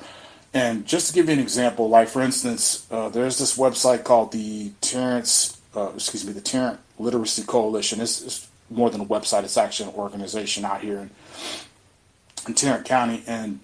And 0.54 0.86
just 0.86 1.08
to 1.08 1.14
give 1.14 1.28
you 1.28 1.34
an 1.34 1.40
example, 1.40 1.90
like 1.90 2.08
for 2.08 2.22
instance, 2.22 2.88
uh, 2.92 3.10
there's 3.10 3.38
this 3.38 3.58
website 3.58 4.04
called 4.04 4.32
the 4.32 4.72
Terrence, 4.82 5.62
uh, 5.76 5.92
excuse 5.94 6.26
me, 6.26 6.34
the 6.34 6.42
Tarrant 6.42 6.80
Literacy 6.98 7.44
Coalition. 7.44 8.02
It's, 8.02 8.22
it's, 8.22 8.46
more 8.72 8.92
than 8.92 9.02
a 9.02 9.06
website; 9.06 9.44
it's 9.44 9.58
actually 9.58 9.90
an 9.90 9.96
organization 9.96 10.64
out 10.64 10.82
here 10.82 11.00
in, 11.00 11.10
in 12.48 12.54
Tarrant 12.54 12.86
County. 12.86 13.24
And 13.26 13.62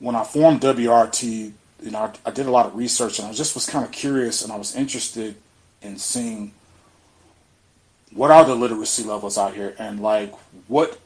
when 0.00 0.16
I 0.16 0.24
formed 0.24 0.60
WRT, 0.62 1.52
you 1.82 1.90
know, 1.92 1.98
I, 2.00 2.12
I 2.26 2.32
did 2.32 2.46
a 2.46 2.50
lot 2.50 2.66
of 2.66 2.74
research, 2.74 3.20
and 3.20 3.28
I 3.28 3.32
just 3.32 3.54
was 3.54 3.70
kind 3.70 3.84
of 3.84 3.92
curious, 3.92 4.42
and 4.42 4.52
I 4.52 4.56
was 4.56 4.74
interested 4.74 5.36
in 5.82 5.98
seeing 5.98 6.50
what 8.12 8.30
are 8.30 8.44
the 8.44 8.54
literacy 8.54 9.04
levels 9.04 9.38
out 9.38 9.54
here? 9.54 9.74
And 9.78 10.00
like 10.00 10.34
what 10.68 10.98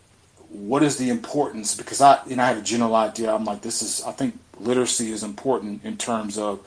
what 0.48 0.82
is 0.82 0.96
the 0.96 1.10
importance? 1.10 1.74
Because 1.74 2.00
i 2.00 2.20
you 2.26 2.36
know 2.36 2.42
i 2.42 2.46
had 2.46 2.58
a 2.58 2.62
general 2.62 2.94
idea. 2.94 3.34
I'm 3.34 3.44
like 3.44 3.62
this 3.62 3.82
is 3.82 4.02
i 4.04 4.12
think 4.12 4.38
literacy 4.58 5.10
is 5.10 5.22
important 5.22 5.84
in 5.84 5.96
terms 5.96 6.38
of 6.38 6.64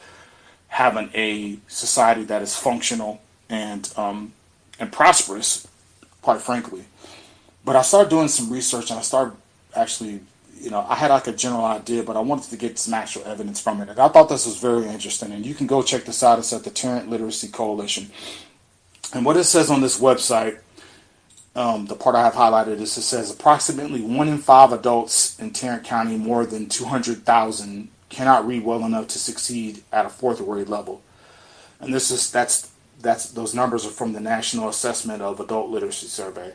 having 0.68 1.10
a 1.14 1.58
society 1.68 2.24
that 2.26 2.42
is 2.42 2.56
functional 2.56 3.22
and 3.50 3.92
um, 3.98 4.34
and 4.80 4.92
prosperous 4.92 5.68
quite 6.22 6.42
frankly. 6.42 6.84
But 7.66 7.76
i 7.76 7.82
started 7.82 8.10
doing 8.10 8.28
some 8.28 8.52
research 8.52 8.92
and 8.92 9.00
i 9.00 9.02
started 9.02 9.36
actually 9.76 10.20
you 10.60 10.72
know 10.72 10.86
i 10.90 10.96
had 10.96 11.12
like 11.12 11.28
a 11.28 11.32
general 11.32 11.64
idea 11.66 12.02
but 12.02 12.18
i 12.18 12.20
wanted 12.20 12.50
to 12.50 12.58
get 12.58 12.80
some 12.80 12.94
actual 12.94 13.24
evidence 13.26 13.60
from 13.62 13.82
it. 13.82 13.90
And 13.90 14.00
i 14.00 14.08
thought 14.08 14.30
this 14.30 14.46
was 14.46 14.58
very 14.58 14.88
interesting. 14.88 15.32
And 15.32 15.46
you 15.46 15.56
can 15.56 15.68
go 15.68 15.82
check 15.82 16.04
this 16.06 16.22
out. 16.24 16.40
It's 16.40 16.54
at 16.54 16.64
the 16.64 16.70
tarrant 16.70 17.10
literacy 17.10 17.48
coalition 17.48 18.12
and 19.14 19.26
what 19.26 19.38
it 19.38 19.46
says 19.46 19.70
on 19.70 19.82
this 19.82 20.00
website, 20.00 20.60
um, 21.56 21.86
the 21.88 21.96
part 21.96 22.16
I 22.16 22.24
have 22.24 22.34
highlighted 22.34 22.80
is 22.80 22.98
it 22.98 23.02
says 23.02 23.32
approximately 23.32 24.02
one 24.02 24.28
in 24.28 24.38
five 24.38 24.72
adults 24.72 25.40
in 25.40 25.52
Tarrant 25.52 25.84
County, 25.84 26.18
more 26.18 26.46
than 26.46 26.70
200,000, 26.70 27.90
cannot 28.10 28.46
read 28.46 28.64
well 28.64 28.86
enough 28.86 29.08
to 29.08 29.20
succeed 29.20 29.84
at 29.92 30.06
a 30.06 30.10
fourth 30.10 30.44
grade 30.44 30.70
level. 30.70 31.02
And 31.80 31.94
this 31.94 32.12
is 32.12 32.32
that's 32.32 32.72
that's 33.00 33.32
those 33.32 33.54
numbers 33.54 33.86
are 33.86 33.92
from 33.92 34.14
the 34.14 34.20
National 34.20 34.70
Assessment 34.70 35.22
of 35.22 35.40
Adult 35.40 35.70
Literacy 35.70 36.08
Survey. 36.08 36.54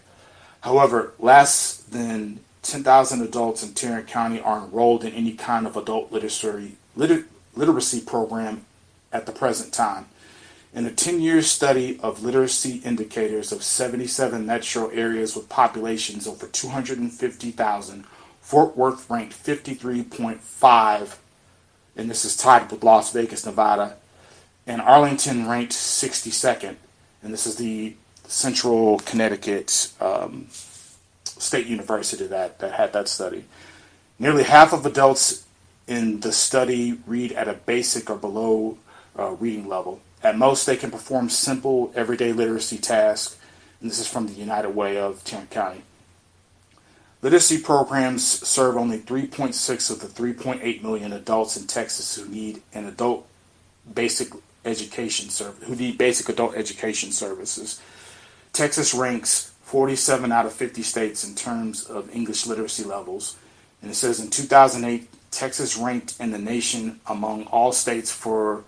However, 0.60 1.14
less 1.18 1.76
than 1.76 2.40
10,000 2.62 3.22
adults 3.22 3.62
in 3.62 3.74
Tarrant 3.74 4.06
County 4.06 4.40
are 4.40 4.64
enrolled 4.64 5.04
in 5.04 5.12
any 5.12 5.32
kind 5.32 5.66
of 5.66 5.76
adult 5.76 6.12
literacy 6.12 6.76
liter, 6.94 7.26
literacy 7.56 8.00
program 8.00 8.64
at 9.12 9.26
the 9.26 9.32
present 9.32 9.72
time 9.72 10.06
In 10.74 10.86
a 10.86 10.90
10 10.90 11.20
year 11.20 11.42
study 11.42 12.00
of 12.02 12.24
literacy 12.24 12.80
indicators 12.84 13.52
of 13.52 13.62
77 13.62 14.46
metro 14.46 14.88
areas 14.88 15.36
with 15.36 15.50
populations 15.50 16.26
over 16.26 16.46
250,000, 16.46 18.04
Fort 18.40 18.76
Worth 18.76 19.10
ranked 19.10 19.34
53.5, 19.34 21.16
and 21.94 22.10
this 22.10 22.24
is 22.24 22.36
tied 22.36 22.70
with 22.70 22.82
Las 22.82 23.12
Vegas, 23.12 23.44
Nevada, 23.44 23.96
and 24.66 24.80
Arlington 24.80 25.46
ranked 25.46 25.72
62nd, 25.72 26.76
and 27.22 27.34
this 27.34 27.46
is 27.46 27.56
the 27.56 27.94
Central 28.26 28.98
Connecticut 29.00 29.92
um, 30.00 30.46
State 31.24 31.66
University 31.66 32.26
that, 32.28 32.60
that 32.60 32.72
had 32.72 32.94
that 32.94 33.08
study. 33.08 33.44
Nearly 34.18 34.44
half 34.44 34.72
of 34.72 34.86
adults 34.86 35.44
in 35.86 36.20
the 36.20 36.32
study 36.32 36.98
read 37.06 37.32
at 37.32 37.46
a 37.46 37.54
basic 37.54 38.08
or 38.08 38.16
below 38.16 38.78
uh, 39.18 39.32
reading 39.32 39.68
level. 39.68 40.00
At 40.22 40.38
most, 40.38 40.66
they 40.66 40.76
can 40.76 40.90
perform 40.90 41.28
simple 41.28 41.92
everyday 41.94 42.32
literacy 42.32 42.78
tasks, 42.78 43.36
and 43.80 43.90
this 43.90 43.98
is 43.98 44.06
from 44.06 44.26
the 44.26 44.34
United 44.34 44.70
Way 44.70 44.96
of 44.98 45.24
Tarrant 45.24 45.50
County. 45.50 45.82
Literacy 47.22 47.58
programs 47.58 48.24
serve 48.24 48.76
only 48.76 48.98
3.6 48.98 49.90
of 49.90 50.00
the 50.00 50.06
3.8 50.06 50.82
million 50.82 51.12
adults 51.12 51.56
in 51.56 51.66
Texas 51.66 52.16
who 52.16 52.28
need 52.28 52.62
an 52.72 52.86
adult 52.86 53.26
basic 53.92 54.32
education 54.64 55.28
service, 55.28 55.66
who 55.68 55.74
need 55.74 55.98
basic 55.98 56.28
adult 56.28 56.54
education 56.56 57.10
services. 57.10 57.80
Texas 58.52 58.94
ranks 58.94 59.52
47 59.62 60.30
out 60.30 60.46
of 60.46 60.52
50 60.52 60.82
states 60.82 61.26
in 61.26 61.34
terms 61.34 61.84
of 61.84 62.14
English 62.14 62.46
literacy 62.46 62.84
levels, 62.84 63.36
and 63.80 63.90
it 63.90 63.94
says 63.94 64.20
in 64.20 64.30
2008 64.30 65.08
Texas 65.30 65.76
ranked 65.76 66.14
in 66.20 66.30
the 66.30 66.38
nation 66.38 67.00
among 67.06 67.44
all 67.46 67.72
states 67.72 68.12
for 68.12 68.64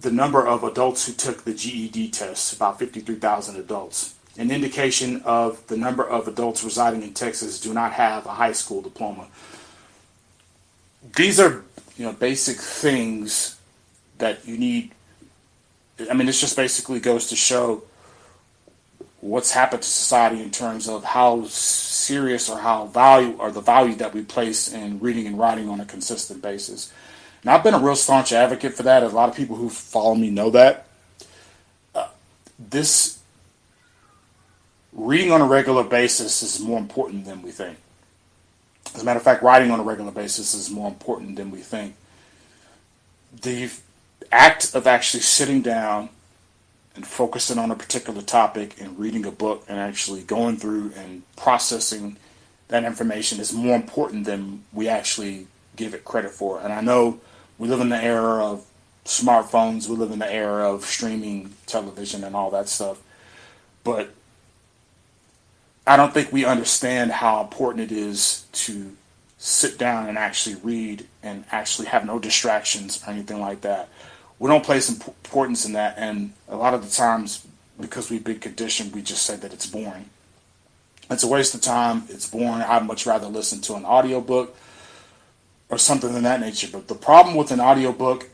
the 0.00 0.10
number 0.10 0.46
of 0.46 0.64
adults 0.64 1.06
who 1.06 1.12
took 1.12 1.44
the 1.44 1.52
GED 1.52 2.10
test, 2.10 2.54
about 2.54 2.78
53,000 2.78 3.56
adults. 3.56 4.14
An 4.38 4.50
indication 4.50 5.20
of 5.22 5.66
the 5.66 5.76
number 5.76 6.08
of 6.08 6.26
adults 6.26 6.64
residing 6.64 7.02
in 7.02 7.12
Texas 7.12 7.60
do 7.60 7.74
not 7.74 7.92
have 7.92 8.24
a 8.26 8.30
high 8.30 8.52
school 8.52 8.80
diploma. 8.80 9.26
These 11.16 11.40
are, 11.40 11.64
you 11.96 12.06
know, 12.06 12.12
basic 12.12 12.56
things 12.56 13.58
that 14.18 14.46
you 14.46 14.56
need. 14.56 14.92
I 16.10 16.14
mean, 16.14 16.26
this 16.26 16.40
just 16.40 16.56
basically 16.56 17.00
goes 17.00 17.28
to 17.28 17.36
show 17.36 17.82
what's 19.20 19.50
happened 19.50 19.82
to 19.82 19.88
society 19.88 20.42
in 20.42 20.50
terms 20.50 20.88
of 20.88 21.04
how 21.04 21.44
serious 21.44 22.48
or 22.48 22.58
how 22.58 22.86
value 22.86 23.36
or 23.38 23.50
the 23.50 23.60
value 23.60 23.94
that 23.96 24.14
we 24.14 24.22
place 24.22 24.72
in 24.72 24.98
reading 25.00 25.26
and 25.26 25.38
writing 25.38 25.68
on 25.68 25.80
a 25.80 25.84
consistent 25.84 26.40
basis. 26.40 26.90
And 27.42 27.50
I've 27.50 27.64
been 27.64 27.74
a 27.74 27.78
real 27.78 27.96
staunch 27.96 28.32
advocate 28.32 28.74
for 28.74 28.82
that. 28.82 29.02
A 29.02 29.08
lot 29.08 29.28
of 29.28 29.36
people 29.36 29.56
who 29.56 29.70
follow 29.70 30.14
me 30.14 30.30
know 30.30 30.50
that. 30.50 30.86
Uh, 31.94 32.08
this 32.58 33.20
reading 34.92 35.32
on 35.32 35.40
a 35.40 35.46
regular 35.46 35.84
basis 35.84 36.42
is 36.42 36.60
more 36.60 36.78
important 36.78 37.24
than 37.24 37.42
we 37.42 37.50
think. 37.50 37.78
As 38.94 39.02
a 39.02 39.04
matter 39.04 39.18
of 39.18 39.22
fact, 39.22 39.42
writing 39.42 39.70
on 39.70 39.80
a 39.80 39.84
regular 39.84 40.10
basis 40.10 40.52
is 40.52 40.70
more 40.70 40.88
important 40.88 41.36
than 41.36 41.50
we 41.50 41.60
think. 41.60 41.94
The 43.42 43.70
act 44.32 44.74
of 44.74 44.86
actually 44.86 45.22
sitting 45.22 45.62
down 45.62 46.10
and 46.96 47.06
focusing 47.06 47.58
on 47.58 47.70
a 47.70 47.76
particular 47.76 48.20
topic 48.20 48.80
and 48.80 48.98
reading 48.98 49.24
a 49.24 49.30
book 49.30 49.64
and 49.68 49.78
actually 49.78 50.22
going 50.22 50.56
through 50.56 50.92
and 50.96 51.22
processing 51.36 52.16
that 52.68 52.84
information 52.84 53.40
is 53.40 53.52
more 53.52 53.76
important 53.76 54.24
than 54.24 54.64
we 54.72 54.88
actually 54.88 55.46
give 55.76 55.94
it 55.94 56.04
credit 56.04 56.30
for. 56.30 56.60
And 56.60 56.72
I 56.72 56.80
know 56.80 57.20
we 57.60 57.68
live 57.68 57.80
in 57.82 57.90
the 57.90 58.02
era 58.02 58.42
of 58.42 58.64
smartphones, 59.04 59.86
we 59.86 59.94
live 59.94 60.10
in 60.10 60.18
the 60.18 60.32
era 60.32 60.72
of 60.72 60.84
streaming 60.84 61.54
television 61.66 62.24
and 62.24 62.34
all 62.34 62.50
that 62.50 62.70
stuff. 62.70 62.98
But 63.84 64.08
I 65.86 65.98
don't 65.98 66.14
think 66.14 66.32
we 66.32 66.46
understand 66.46 67.12
how 67.12 67.42
important 67.42 67.92
it 67.92 67.94
is 67.94 68.46
to 68.52 68.96
sit 69.36 69.78
down 69.78 70.08
and 70.08 70.16
actually 70.16 70.56
read 70.56 71.06
and 71.22 71.44
actually 71.52 71.88
have 71.88 72.06
no 72.06 72.18
distractions 72.18 73.02
or 73.06 73.10
anything 73.10 73.40
like 73.40 73.60
that. 73.60 73.90
We 74.38 74.48
don't 74.48 74.64
place 74.64 74.88
importance 74.88 75.66
in 75.66 75.74
that, 75.74 75.96
and 75.98 76.32
a 76.48 76.56
lot 76.56 76.72
of 76.72 76.82
the 76.82 76.90
times, 76.90 77.46
because 77.78 78.10
we've 78.10 78.24
been 78.24 78.38
conditioned, 78.38 78.94
we 78.94 79.02
just 79.02 79.26
say 79.26 79.36
that 79.36 79.52
it's 79.52 79.66
boring. 79.66 80.08
It's 81.10 81.24
a 81.24 81.28
waste 81.28 81.54
of 81.54 81.60
time. 81.60 82.04
It's 82.08 82.28
boring. 82.28 82.62
I'd 82.62 82.86
much 82.86 83.04
rather 83.04 83.26
listen 83.26 83.60
to 83.62 83.74
an 83.74 83.84
audiobook 83.84 84.56
or 85.70 85.78
something 85.78 86.14
of 86.14 86.22
that 86.22 86.40
nature. 86.40 86.68
But 86.70 86.88
the 86.88 86.94
problem 86.94 87.36
with 87.36 87.52
an 87.52 87.60
audiobook, 87.60 88.28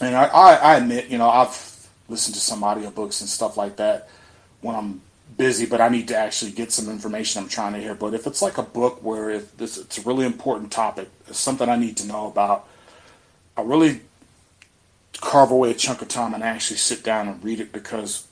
and 0.00 0.14
I, 0.16 0.24
I, 0.26 0.54
I 0.54 0.76
admit, 0.76 1.08
you 1.08 1.18
know, 1.18 1.28
I've 1.28 1.88
listened 2.08 2.34
to 2.34 2.40
some 2.40 2.62
audiobooks 2.62 3.20
and 3.20 3.28
stuff 3.28 3.56
like 3.56 3.76
that 3.76 4.08
when 4.60 4.76
I'm 4.76 5.00
busy, 5.36 5.66
but 5.66 5.80
I 5.80 5.88
need 5.88 6.08
to 6.08 6.16
actually 6.16 6.52
get 6.52 6.72
some 6.72 6.88
information 6.88 7.42
I'm 7.42 7.48
trying 7.48 7.74
to 7.74 7.80
hear. 7.80 7.94
But 7.94 8.14
if 8.14 8.26
it's 8.26 8.40
like 8.40 8.58
a 8.58 8.62
book 8.62 9.02
where 9.02 9.30
if 9.30 9.56
this, 9.56 9.76
it's 9.76 9.98
a 9.98 10.02
really 10.02 10.24
important 10.24 10.70
topic, 10.70 11.08
it's 11.28 11.38
something 11.38 11.68
I 11.68 11.76
need 11.76 11.96
to 11.98 12.06
know 12.06 12.28
about, 12.28 12.68
I 13.56 13.62
really 13.62 14.00
carve 15.20 15.50
away 15.50 15.70
a 15.70 15.74
chunk 15.74 16.02
of 16.02 16.08
time 16.08 16.34
and 16.34 16.42
actually 16.42 16.76
sit 16.76 17.02
down 17.02 17.26
and 17.26 17.42
read 17.42 17.60
it 17.60 17.72
because 17.72 18.26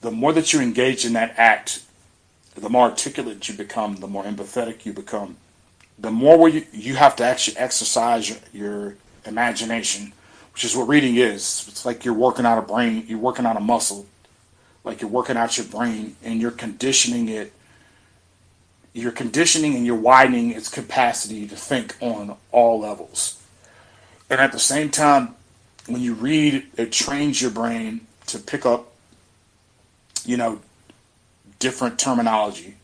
the 0.00 0.10
more 0.10 0.32
that 0.32 0.52
you 0.52 0.60
engage 0.60 1.04
in 1.04 1.12
that 1.14 1.34
act, 1.36 1.82
the 2.54 2.68
more 2.68 2.88
articulate 2.88 3.48
you 3.48 3.54
become, 3.54 3.96
the 3.96 4.06
more 4.06 4.24
empathetic 4.24 4.84
you 4.84 4.92
become, 4.92 5.36
the 5.98 6.10
more 6.10 6.48
you, 6.48 6.64
you 6.72 6.96
have 6.96 7.16
to 7.16 7.24
actually 7.24 7.56
exercise 7.56 8.28
your, 8.28 8.38
your 8.52 8.96
imagination, 9.26 10.12
which 10.52 10.64
is 10.64 10.76
what 10.76 10.88
reading 10.88 11.16
is. 11.16 11.66
It's 11.68 11.86
like 11.86 12.04
you're 12.04 12.14
working 12.14 12.46
out 12.46 12.58
a 12.58 12.62
brain, 12.62 13.04
you're 13.06 13.18
working 13.18 13.46
out 13.46 13.56
a 13.56 13.60
muscle, 13.60 14.06
like 14.82 15.00
you're 15.00 15.10
working 15.10 15.36
out 15.36 15.56
your 15.56 15.66
brain 15.66 16.16
and 16.22 16.40
you're 16.40 16.50
conditioning 16.50 17.28
it. 17.28 17.52
You're 18.92 19.12
conditioning 19.12 19.74
and 19.74 19.84
you're 19.84 19.96
widening 19.96 20.50
its 20.50 20.68
capacity 20.68 21.48
to 21.48 21.56
think 21.56 21.96
on 22.00 22.36
all 22.52 22.80
levels. 22.80 23.42
And 24.30 24.40
at 24.40 24.52
the 24.52 24.58
same 24.58 24.90
time, 24.90 25.34
when 25.86 26.00
you 26.00 26.14
read, 26.14 26.66
it 26.76 26.92
trains 26.92 27.42
your 27.42 27.50
brain 27.50 28.06
to 28.26 28.38
pick 28.38 28.64
up, 28.64 28.92
you 30.24 30.36
know, 30.36 30.60
different 31.58 31.98
terminology 31.98 32.76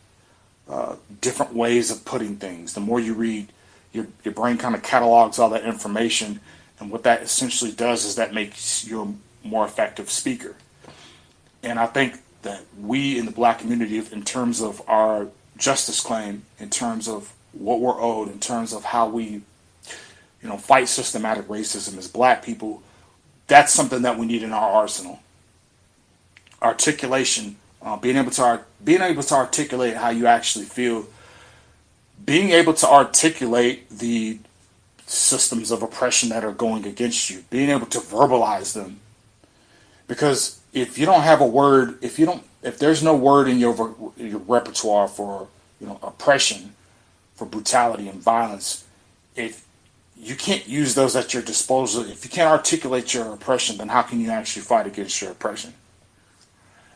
uh, 0.69 0.95
different 1.19 1.53
ways 1.53 1.91
of 1.91 2.05
putting 2.05 2.37
things. 2.37 2.73
The 2.73 2.79
more 2.79 2.99
you 2.99 3.13
read, 3.13 3.51
your, 3.91 4.07
your 4.23 4.33
brain 4.33 4.57
kind 4.57 4.75
of 4.75 4.83
catalogs 4.83 5.39
all 5.39 5.49
that 5.49 5.65
information, 5.65 6.39
and 6.79 6.89
what 6.89 7.03
that 7.03 7.21
essentially 7.21 7.71
does 7.71 8.05
is 8.05 8.15
that 8.15 8.33
makes 8.33 8.85
you 8.85 9.01
a 9.01 9.47
more 9.47 9.65
effective 9.65 10.09
speaker. 10.09 10.55
And 11.63 11.77
I 11.79 11.85
think 11.85 12.15
that 12.41 12.61
we 12.79 13.17
in 13.17 13.25
the 13.25 13.31
black 13.31 13.59
community, 13.59 13.97
in 13.97 14.23
terms 14.23 14.61
of 14.61 14.81
our 14.87 15.27
justice 15.57 15.99
claim, 15.99 16.43
in 16.59 16.69
terms 16.69 17.07
of 17.07 17.33
what 17.51 17.79
we're 17.79 18.01
owed, 18.01 18.29
in 18.29 18.39
terms 18.39 18.73
of 18.73 18.85
how 18.85 19.07
we, 19.07 19.41
you 20.41 20.49
know, 20.49 20.57
fight 20.57 20.87
systematic 20.87 21.47
racism 21.47 21.97
as 21.97 22.07
black 22.07 22.43
people, 22.43 22.81
that's 23.47 23.73
something 23.73 24.01
that 24.01 24.17
we 24.17 24.25
need 24.25 24.41
in 24.41 24.53
our 24.53 24.71
arsenal. 24.71 25.19
Articulation 26.61 27.57
uh, 27.83 27.97
being 27.97 28.17
able 28.17 28.31
to 28.31 28.61
being 28.83 29.01
able 29.01 29.23
to 29.23 29.35
articulate 29.35 29.95
how 29.95 30.09
you 30.09 30.27
actually 30.27 30.65
feel, 30.65 31.05
being 32.23 32.49
able 32.49 32.73
to 32.73 32.87
articulate 32.87 33.89
the 33.89 34.39
systems 35.05 35.71
of 35.71 35.81
oppression 35.81 36.29
that 36.29 36.43
are 36.43 36.53
going 36.53 36.85
against 36.85 37.29
you, 37.29 37.43
being 37.49 37.69
able 37.69 37.85
to 37.87 37.99
verbalize 37.99 38.73
them. 38.73 38.99
Because 40.07 40.59
if 40.73 40.97
you 40.97 41.05
don't 41.05 41.23
have 41.23 41.41
a 41.41 41.45
word, 41.45 41.97
if 42.01 42.17
you 42.19 42.25
don't, 42.25 42.43
if 42.63 42.77
there's 42.77 43.01
no 43.03 43.15
word 43.15 43.47
in 43.47 43.59
your 43.59 43.95
your 44.17 44.39
repertoire 44.39 45.07
for 45.07 45.47
you 45.79 45.87
know 45.87 45.99
oppression, 46.03 46.75
for 47.35 47.45
brutality 47.45 48.07
and 48.07 48.21
violence, 48.21 48.85
if 49.35 49.65
you 50.15 50.35
can't 50.35 50.67
use 50.67 50.93
those 50.93 51.15
at 51.15 51.33
your 51.33 51.41
disposal, 51.41 52.03
if 52.05 52.23
you 52.23 52.29
can't 52.29 52.49
articulate 52.49 53.13
your 53.13 53.33
oppression, 53.33 53.77
then 53.77 53.87
how 53.87 54.03
can 54.03 54.19
you 54.19 54.29
actually 54.29 54.61
fight 54.61 54.85
against 54.85 55.19
your 55.21 55.31
oppression? 55.31 55.73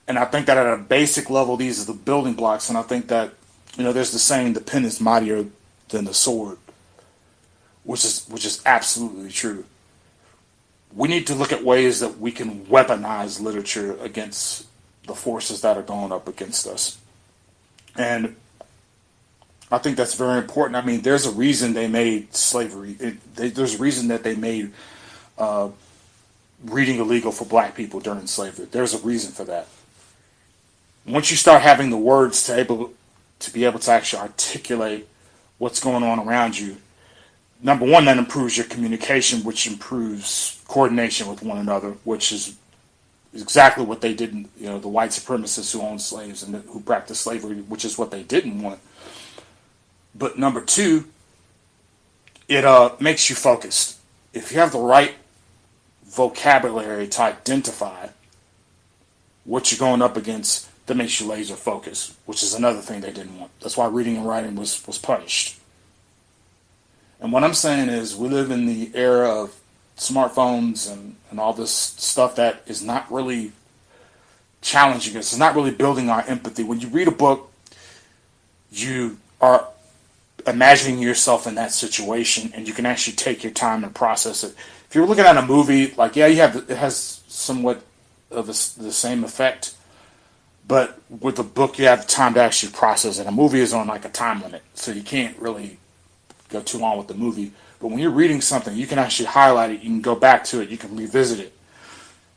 And 0.08 0.20
I 0.20 0.26
think 0.26 0.46
that 0.46 0.58
at 0.58 0.72
a 0.72 0.78
basic 0.78 1.30
level, 1.30 1.58
these 1.58 1.82
are 1.82 1.92
the 1.92 1.98
building 1.98 2.34
blocks. 2.34 2.70
And 2.70 2.78
I 2.78 2.84
think 2.84 3.08
that, 3.08 3.34
you 3.78 3.84
know, 3.84 3.92
there's 3.92 4.12
the 4.12 4.20
saying, 4.20 4.54
the 4.54 4.62
pen 4.62 4.86
is 4.86 5.02
mightier 5.02 5.46
than 5.90 6.06
the 6.06 6.14
sword, 6.14 6.58
which 7.84 8.06
is, 8.06 8.26
which 8.30 8.46
is 8.46 8.62
absolutely 8.66 9.32
true. 9.32 9.66
We 10.94 11.08
need 11.08 11.28
to 11.28 11.36
look 11.36 11.52
at 11.52 11.64
ways 11.64 12.00
that 12.00 12.20
we 12.20 12.32
can 12.32 12.66
weaponize 12.68 13.42
literature 13.42 13.98
against 14.00 14.68
the 15.08 15.16
forces 15.16 15.62
that 15.62 15.78
are 15.78 15.84
going 15.84 16.12
up 16.12 16.28
against 16.28 16.68
us. 16.68 16.98
And 17.98 18.36
I 19.72 19.80
think 19.80 19.98
that's 19.98 20.14
very 20.14 20.38
important. 20.38 20.76
I 20.76 20.86
mean, 20.86 21.02
there's 21.02 21.26
a 21.26 21.32
reason 21.32 21.74
they 21.74 21.88
made 21.88 22.34
slavery. 22.36 22.96
It, 23.00 23.36
they, 23.36 23.50
there's 23.50 23.76
a 23.76 23.80
reason 23.80 24.08
that 24.10 24.24
they 24.24 24.36
made 24.36 24.72
uh, 25.38 25.70
reading 26.64 27.00
illegal 27.00 27.32
for 27.32 27.46
black 27.46 27.76
people 27.76 28.00
during 28.00 28.28
slavery. 28.28 28.68
There's 28.72 28.94
a 28.94 29.00
reason 29.00 29.32
for 29.32 29.44
that 29.46 29.68
once 31.06 31.30
you 31.32 31.38
start 31.38 31.62
having 31.62 31.90
the 31.90 31.98
words 31.98 32.44
to 32.46 32.58
able 32.58 32.94
to 33.40 33.54
be 33.54 33.66
able 33.66 33.80
to 33.80 33.92
actually 33.92 34.22
articulate 34.22 35.08
what's 35.58 35.80
going 35.80 36.04
on 36.04 36.20
around 36.20 36.58
you, 36.58 36.78
number 37.62 37.86
one, 37.86 38.06
that 38.06 38.18
improves 38.18 38.58
your 38.58 38.66
communication, 38.66 39.44
which 39.44 39.68
improves 39.68 40.62
coordination 40.68 41.28
with 41.28 41.44
one 41.44 41.58
another, 41.58 41.92
which 42.04 42.32
is 42.32 42.58
exactly 43.34 43.86
what 43.86 44.02
they 44.02 44.14
didn't, 44.14 44.50
you 44.58 44.68
know, 44.68 44.80
the 44.80 44.88
white 44.88 45.12
supremacists 45.12 45.74
who 45.74 45.82
owned 45.82 46.02
slaves 46.02 46.42
and 46.42 46.56
who 46.70 46.80
practiced 46.80 47.22
slavery, 47.22 47.58
which 47.58 47.86
is 47.86 47.98
what 47.98 48.12
they 48.12 48.24
didn't 48.24 48.62
want. 48.62 48.80
But 50.14 50.40
number 50.40 50.62
two, 50.62 51.06
it 52.48 52.64
uh, 52.64 52.96
makes 53.00 53.30
you 53.30 53.36
focused. 53.36 54.00
If 54.34 54.52
you 54.52 54.60
have 54.60 54.72
the 54.72 54.80
right 54.80 55.16
vocabulary 56.06 57.08
to 57.08 57.22
identify 57.22 58.08
what 59.44 59.72
you're 59.72 59.80
going 59.80 60.02
up 60.02 60.16
against, 60.16 60.70
that 60.86 60.96
makes 60.96 61.20
you 61.20 61.28
laser 61.28 61.56
focused, 61.56 62.16
which 62.26 62.44
is 62.44 62.54
another 62.54 62.80
thing 62.80 63.02
they 63.02 63.12
didn't 63.12 63.40
want. 63.40 63.52
That's 63.60 63.78
why 63.78 63.88
reading 63.88 64.18
and 64.18 64.28
writing 64.28 64.56
was, 64.56 64.86
was 64.86 64.98
punished. 64.98 65.60
And 67.20 67.32
what 67.32 67.44
I'm 67.44 67.54
saying 67.54 67.90
is, 67.90 68.16
we 68.16 68.28
live 68.28 68.52
in 68.52 68.66
the 68.66 68.92
era 68.94 69.30
of 69.30 69.56
smartphones 69.98 70.92
and, 70.92 71.16
and 71.32 71.40
all 71.40 71.54
this 71.54 71.72
stuff 71.72 72.36
that 72.36 72.62
is 72.68 72.84
not 72.84 73.12
really 73.12 73.52
challenging 74.62 75.16
us. 75.18 75.32
It's 75.32 75.40
not 75.40 75.56
really 75.56 75.72
building 75.72 76.10
our 76.10 76.24
empathy. 76.28 76.64
When 76.64 76.80
you 76.82 76.90
read 76.90 77.08
a 77.08 77.12
book, 77.12 77.52
you 78.72 79.18
are 79.40 79.68
imagining 80.46 81.00
yourself 81.00 81.48
in 81.48 81.56
that 81.56 81.72
situation 81.72 82.52
and 82.54 82.68
you 82.68 82.74
can 82.74 82.86
actually 82.86 83.16
take 83.16 83.44
your 83.44 83.54
time 83.54 83.84
and 83.84 83.96
process 83.96 84.44
it. 84.44 84.54
If 84.88 84.94
you're 84.94 85.08
looking 85.08 85.26
at 85.26 85.38
a 85.38 85.42
movie, 85.42 85.94
like, 85.98 86.16
yeah, 86.16 86.28
you 86.28 86.38
have, 86.38 86.56
it 86.70 86.78
has 86.78 87.22
somewhat 87.28 87.82
of 88.30 88.46
a, 88.46 88.52
the 88.52 88.92
same 88.92 89.24
effect, 89.24 89.76
but 90.68 91.00
with 91.10 91.38
a 91.40 91.44
book, 91.44 91.78
you 91.78 91.86
have 91.86 92.08
time 92.08 92.34
to 92.36 92.42
actually 92.42 92.72
process 92.72 93.20
it. 93.20 93.28
A 93.28 93.32
movie 93.32 93.60
is 93.60 93.74
on 93.74 93.88
like 93.88 94.06
a 94.06 94.10
time 94.10 94.42
limit, 94.42 94.64
so 94.74 94.92
you 94.92 95.04
can't 95.04 95.38
really 95.38 95.78
go 96.50 96.62
too 96.62 96.78
long 96.78 96.98
with 96.98 97.08
the 97.08 97.14
movie. 97.14 97.52
But 97.80 97.90
when 97.90 98.00
you're 98.00 98.10
reading 98.10 98.42
something, 98.42 98.76
you 98.76 98.88
can 98.88 98.98
actually 98.98 99.28
highlight 99.28 99.72
it. 99.72 99.82
You 99.82 99.90
can 99.90 100.02
go 100.02 100.16
back 100.16 100.44
to 100.46 100.62
it. 100.62 100.70
You 100.70 100.78
can 100.78 100.96
revisit 100.96 101.40
it. 101.40 101.54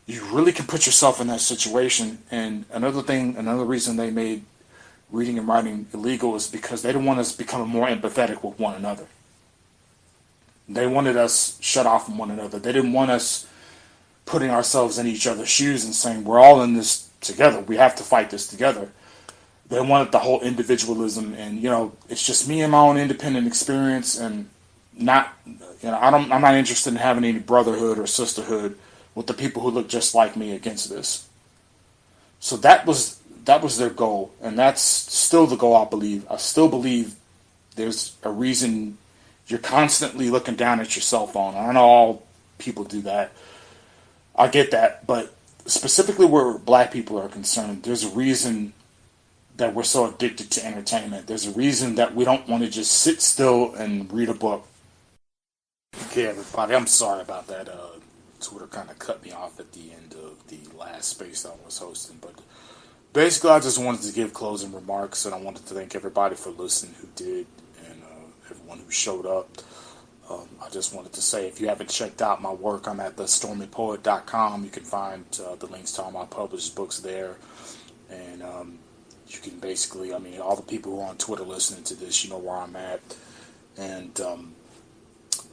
You 0.06 0.24
really 0.26 0.52
can 0.52 0.66
put 0.66 0.86
yourself 0.86 1.20
in 1.20 1.26
that 1.28 1.40
situation. 1.40 2.18
And 2.30 2.64
another 2.72 3.02
thing, 3.02 3.36
another 3.36 3.64
reason 3.64 3.96
they 3.96 4.10
made 4.10 4.44
reading 5.10 5.38
and 5.38 5.48
writing 5.48 5.86
illegal 5.94 6.34
is 6.36 6.46
because 6.46 6.82
they 6.82 6.90
didn't 6.90 7.06
want 7.06 7.20
us 7.20 7.32
becoming 7.32 7.68
more 7.68 7.86
empathetic 7.86 8.42
with 8.42 8.58
one 8.58 8.74
another. 8.74 9.06
They 10.68 10.86
wanted 10.86 11.16
us 11.16 11.56
shut 11.60 11.86
off 11.86 12.06
from 12.06 12.18
one 12.18 12.30
another. 12.30 12.58
They 12.58 12.72
didn't 12.72 12.92
want 12.92 13.10
us 13.10 13.46
putting 14.26 14.50
ourselves 14.50 14.98
in 14.98 15.06
each 15.06 15.26
other's 15.26 15.48
shoes 15.48 15.84
and 15.84 15.94
saying, 15.94 16.24
we're 16.24 16.38
all 16.38 16.62
in 16.62 16.74
this 16.74 17.07
together. 17.20 17.60
We 17.60 17.76
have 17.76 17.96
to 17.96 18.02
fight 18.02 18.30
this 18.30 18.46
together. 18.46 18.90
They 19.68 19.80
wanted 19.80 20.12
the 20.12 20.18
whole 20.20 20.40
individualism 20.40 21.34
and, 21.34 21.62
you 21.62 21.68
know, 21.68 21.92
it's 22.08 22.24
just 22.26 22.48
me 22.48 22.62
and 22.62 22.72
my 22.72 22.80
own 22.80 22.96
independent 22.96 23.46
experience 23.46 24.18
and 24.18 24.48
not 24.98 25.32
you 25.46 25.90
know 25.90 25.98
I 25.98 26.10
don't 26.10 26.30
I'm 26.32 26.42
not 26.42 26.54
interested 26.54 26.90
in 26.90 26.96
having 26.96 27.24
any 27.24 27.38
brotherhood 27.38 27.98
or 27.98 28.06
sisterhood 28.06 28.76
with 29.14 29.26
the 29.26 29.34
people 29.34 29.62
who 29.62 29.70
look 29.70 29.88
just 29.88 30.14
like 30.14 30.36
me 30.36 30.54
against 30.54 30.90
this. 30.90 31.28
So 32.40 32.56
that 32.58 32.86
was 32.86 33.20
that 33.44 33.62
was 33.62 33.78
their 33.78 33.90
goal, 33.90 34.32
and 34.42 34.58
that's 34.58 34.82
still 34.82 35.46
the 35.46 35.56
goal. 35.56 35.76
I 35.76 35.84
believe. 35.84 36.26
I 36.30 36.36
still 36.36 36.68
believe 36.68 37.14
there's 37.76 38.16
a 38.22 38.30
reason 38.30 38.98
you're 39.46 39.58
constantly 39.58 40.30
looking 40.30 40.56
down 40.56 40.80
at 40.80 40.94
your 40.94 41.02
cell 41.02 41.26
phone. 41.26 41.54
I 41.54 41.72
know 41.72 41.84
all 41.84 42.22
people 42.58 42.84
do 42.84 43.00
that. 43.02 43.32
I 44.36 44.48
get 44.48 44.72
that, 44.72 45.06
but 45.06 45.34
specifically 45.68 46.26
where 46.26 46.58
black 46.58 46.92
people 46.92 47.18
are 47.18 47.28
concerned, 47.28 47.84
there's 47.84 48.04
a 48.04 48.10
reason 48.10 48.72
that 49.56 49.74
we're 49.74 49.82
so 49.82 50.08
addicted 50.08 50.50
to 50.52 50.64
entertainment. 50.64 51.26
There's 51.26 51.46
a 51.46 51.52
reason 51.52 51.96
that 51.96 52.14
we 52.14 52.24
don't 52.24 52.48
want 52.48 52.62
to 52.64 52.70
just 52.70 52.92
sit 52.92 53.20
still 53.22 53.74
and 53.74 54.12
read 54.12 54.28
a 54.28 54.34
book 54.34 54.66
Okay, 56.06 56.26
everybody, 56.26 56.74
I'm 56.74 56.86
sorry 56.86 57.22
about 57.22 57.46
that. 57.48 57.68
Uh, 57.68 57.98
Twitter 58.40 58.66
kind 58.66 58.90
of 58.90 58.98
cut 58.98 59.22
me 59.24 59.32
off 59.32 59.58
at 59.58 59.72
the 59.72 59.90
end 59.92 60.14
of 60.14 60.46
the 60.48 60.58
last 60.78 61.08
space 61.08 61.44
I 61.46 61.50
was 61.64 61.78
hosting, 61.78 62.18
but 62.20 62.34
basically, 63.12 63.50
I 63.50 63.60
just 63.60 63.78
wanted 63.82 64.02
to 64.02 64.12
give 64.12 64.32
closing 64.32 64.72
remarks, 64.72 65.24
and 65.24 65.34
I 65.34 65.38
wanted 65.38 65.66
to 65.66 65.74
thank 65.74 65.94
everybody 65.94 66.36
for 66.36 66.50
listening 66.50 66.94
who 67.00 67.08
did, 67.16 67.46
and 67.86 68.02
uh, 68.02 68.50
everyone 68.50 68.78
who 68.78 68.90
showed 68.90 69.26
up. 69.26 69.48
Um, 70.30 70.48
I 70.62 70.68
just 70.68 70.94
wanted 70.94 71.12
to 71.14 71.22
say, 71.22 71.48
if 71.48 71.60
you 71.60 71.68
haven't 71.68 71.88
checked 71.88 72.20
out 72.20 72.42
my 72.42 72.52
work, 72.52 72.86
I'm 72.86 73.00
at 73.00 73.16
thestormypoet.com. 73.16 74.64
You 74.64 74.70
can 74.70 74.84
find 74.84 75.24
uh, 75.44 75.54
the 75.54 75.66
links 75.66 75.92
to 75.92 76.02
all 76.02 76.10
my 76.10 76.26
published 76.26 76.74
books 76.76 76.98
there, 76.98 77.36
and 78.10 78.42
um, 78.42 78.78
you 79.28 79.38
can 79.40 79.58
basically, 79.58 80.12
I 80.12 80.18
mean, 80.18 80.38
all 80.40 80.56
the 80.56 80.62
people 80.62 80.92
who 80.92 81.00
are 81.00 81.08
on 81.08 81.16
Twitter 81.16 81.44
listening 81.44 81.84
to 81.84 81.94
this, 81.94 82.24
you 82.24 82.30
know 82.30 82.38
where 82.38 82.56
I'm 82.56 82.76
at, 82.76 83.00
and 83.78 84.20
um, 84.20 84.54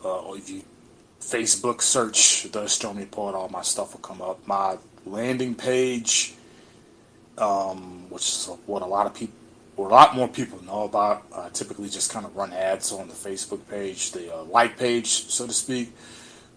uh, 0.04 0.34
if 0.34 0.50
you 0.50 0.64
Facebook 1.22 1.82
search 1.82 2.44
the 2.52 2.68
Stormy 2.68 3.06
Poet, 3.06 3.34
all 3.34 3.50
my 3.50 3.62
stuff 3.62 3.94
will 3.94 4.02
come 4.02 4.22
up. 4.22 4.46
My 4.46 4.78
landing 5.06 5.56
page, 5.56 6.36
um, 7.38 8.10
which 8.10 8.24
is 8.24 8.50
what 8.66 8.82
a 8.82 8.86
lot 8.86 9.08
of 9.08 9.14
people, 9.14 9.36
a 9.78 9.82
lot 9.82 10.16
more 10.16 10.28
people 10.28 10.64
know 10.64 10.84
about. 10.84 11.26
I 11.36 11.50
typically 11.50 11.90
just 11.90 12.12
kind 12.12 12.26
of 12.26 12.36
run 12.36 12.54
ads 12.54 12.92
on 12.92 13.08
the 13.08 13.14
Facebook 13.14 13.68
page, 13.70 14.12
the 14.12 14.34
uh, 14.34 14.44
like 14.44 14.78
page, 14.78 15.08
so 15.08 15.48
to 15.48 15.54
speak. 15.54 15.94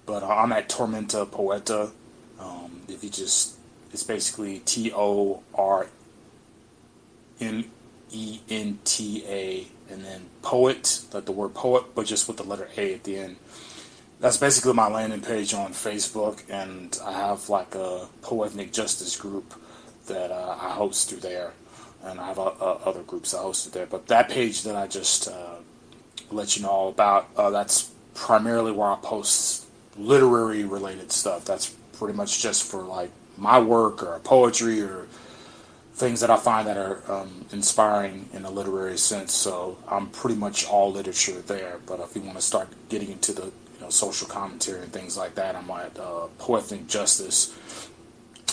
But 0.07 0.23
uh, 0.23 0.29
I'm 0.29 0.53
at 0.53 0.69
Tormenta 0.69 1.31
Poeta. 1.31 1.91
Um, 2.39 2.83
if 2.89 3.03
you 3.03 3.11
just, 3.11 3.57
it's 3.93 4.05
basically 4.05 4.61
T 4.61 4.93
O 4.95 5.43
R 5.55 5.89
M 7.41 7.65
E 8.11 8.41
N 8.49 8.79
T 8.85 9.25
A 9.27 9.67
and 9.91 10.05
then 10.05 10.27
poet, 10.43 11.01
like 11.13 11.25
the 11.25 11.33
word 11.33 11.55
poet, 11.55 11.95
but 11.95 12.07
just 12.07 12.29
with 12.29 12.37
the 12.37 12.43
letter 12.45 12.69
A 12.77 12.95
at 12.95 13.05
the 13.05 13.19
end. 13.19 13.37
That's 14.21 14.37
basically 14.37 14.73
my 14.73 14.89
landing 14.89 15.21
page 15.21 15.55
on 15.55 15.73
Facebook, 15.73 16.43
and 16.49 16.99
I 17.05 17.13
have 17.13 17.49
like 17.49 17.75
a 17.75 18.09
poetic 18.21 18.73
justice 18.73 19.17
group 19.17 19.55
that 20.07 20.31
uh, 20.31 20.57
I 20.61 20.71
host 20.71 21.09
through 21.09 21.21
there, 21.21 21.53
and 22.05 22.21
I 22.21 22.29
have 22.29 22.39
other 22.39 23.03
groups 23.03 23.35
I 23.35 23.39
host 23.39 23.73
there. 23.73 23.87
But 23.87 24.07
that 24.09 24.29
page 24.29 24.63
that 24.63 24.77
I 24.77 24.87
just 24.87 25.29
uh, 25.29 25.57
let 26.31 26.57
you 26.57 26.63
know 26.63 26.71
all 26.71 26.89
about, 26.89 27.29
uh, 27.37 27.51
that's 27.51 27.91
primarily 28.15 28.73
where 28.73 28.89
I 28.89 28.97
post 29.03 29.67
literary 29.97 30.65
related 30.65 31.13
stuff. 31.13 31.45
That's 31.45 31.71
pretty 31.99 32.17
much 32.17 32.41
just 32.41 32.71
for 32.71 32.83
like 32.83 33.11
my 33.37 33.59
work 33.59 34.03
or 34.03 34.19
poetry 34.21 34.81
or 34.81 35.07
things 35.95 36.21
that 36.21 36.31
I 36.31 36.37
find 36.37 36.69
that 36.69 36.77
are 36.77 37.03
um, 37.11 37.45
inspiring 37.53 38.29
in 38.33 38.45
a 38.45 38.51
literary 38.51 38.99
sense. 38.99 39.35
So 39.35 39.79
I'm 39.89 40.09
pretty 40.09 40.37
much 40.37 40.65
all 40.67 40.93
literature 40.93 41.41
there. 41.41 41.81
But 41.87 42.01
if 42.01 42.15
you 42.15 42.23
want 42.23 42.37
to 42.37 42.43
start 42.43 42.69
getting 42.89 43.11
into 43.11 43.33
the 43.33 43.47
you 43.47 43.81
know, 43.81 43.91
social 43.91 44.29
commentary 44.29 44.83
and 44.83 44.93
things 44.93 45.17
like 45.17 45.35
that, 45.35 45.57
I'm 45.57 45.69
at 45.71 45.99
uh, 45.99 46.29
Poetic 46.39 46.87
Justice 46.87 47.55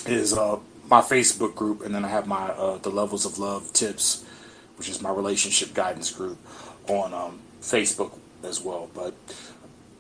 is 0.08 0.34
uh, 0.34 0.58
my 0.90 1.02
Facebook 1.02 1.56
group, 1.56 1.84
and 1.84 1.94
then 1.94 2.06
I 2.06 2.10
have 2.10 2.28
my 2.28 2.50
uh, 2.50 2.78
the 2.78 2.90
Levels 2.90 3.26
of 3.26 3.38
Love 3.40 3.72
tips, 3.74 4.24
which 4.78 4.90
is 4.90 5.02
my 5.02 5.12
relationship 5.12 5.74
guidance 5.74 6.12
group 6.12 6.38
on 6.88 7.14
um, 7.14 7.40
Facebook 7.62 8.18
as 8.44 8.62
well. 8.62 8.90
But 8.94 9.14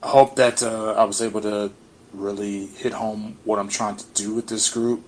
I 0.04 0.10
hope 0.10 0.36
that 0.36 0.62
uh, 0.62 0.93
I 0.93 1.04
was 1.04 1.21
able 1.21 1.41
to 1.41 1.71
really 2.13 2.67
hit 2.67 2.93
home 2.93 3.38
what 3.43 3.60
I'm 3.60 3.69
trying 3.69 3.98
to 3.98 4.06
do 4.13 4.34
with 4.34 4.48
this 4.48 4.71
group. 4.71 5.04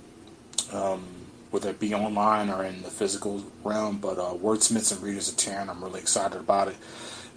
Um, 0.72 1.04
whether 1.52 1.70
it 1.70 1.80
be 1.80 1.94
online 1.94 2.50
or 2.50 2.63
in 2.63 2.82
the 2.82 2.90
physical 2.90 3.44
realm. 3.63 3.98
But 3.98 4.18
uh, 4.18 4.34
Wordsmiths 4.34 4.92
and 4.92 5.02
Readers 5.02 5.30
of 5.30 5.38
Tarrant, 5.38 5.70
I'm 5.70 5.84
really 5.84 6.00
excited 6.00 6.40
about 6.40 6.68
it. 6.68 6.76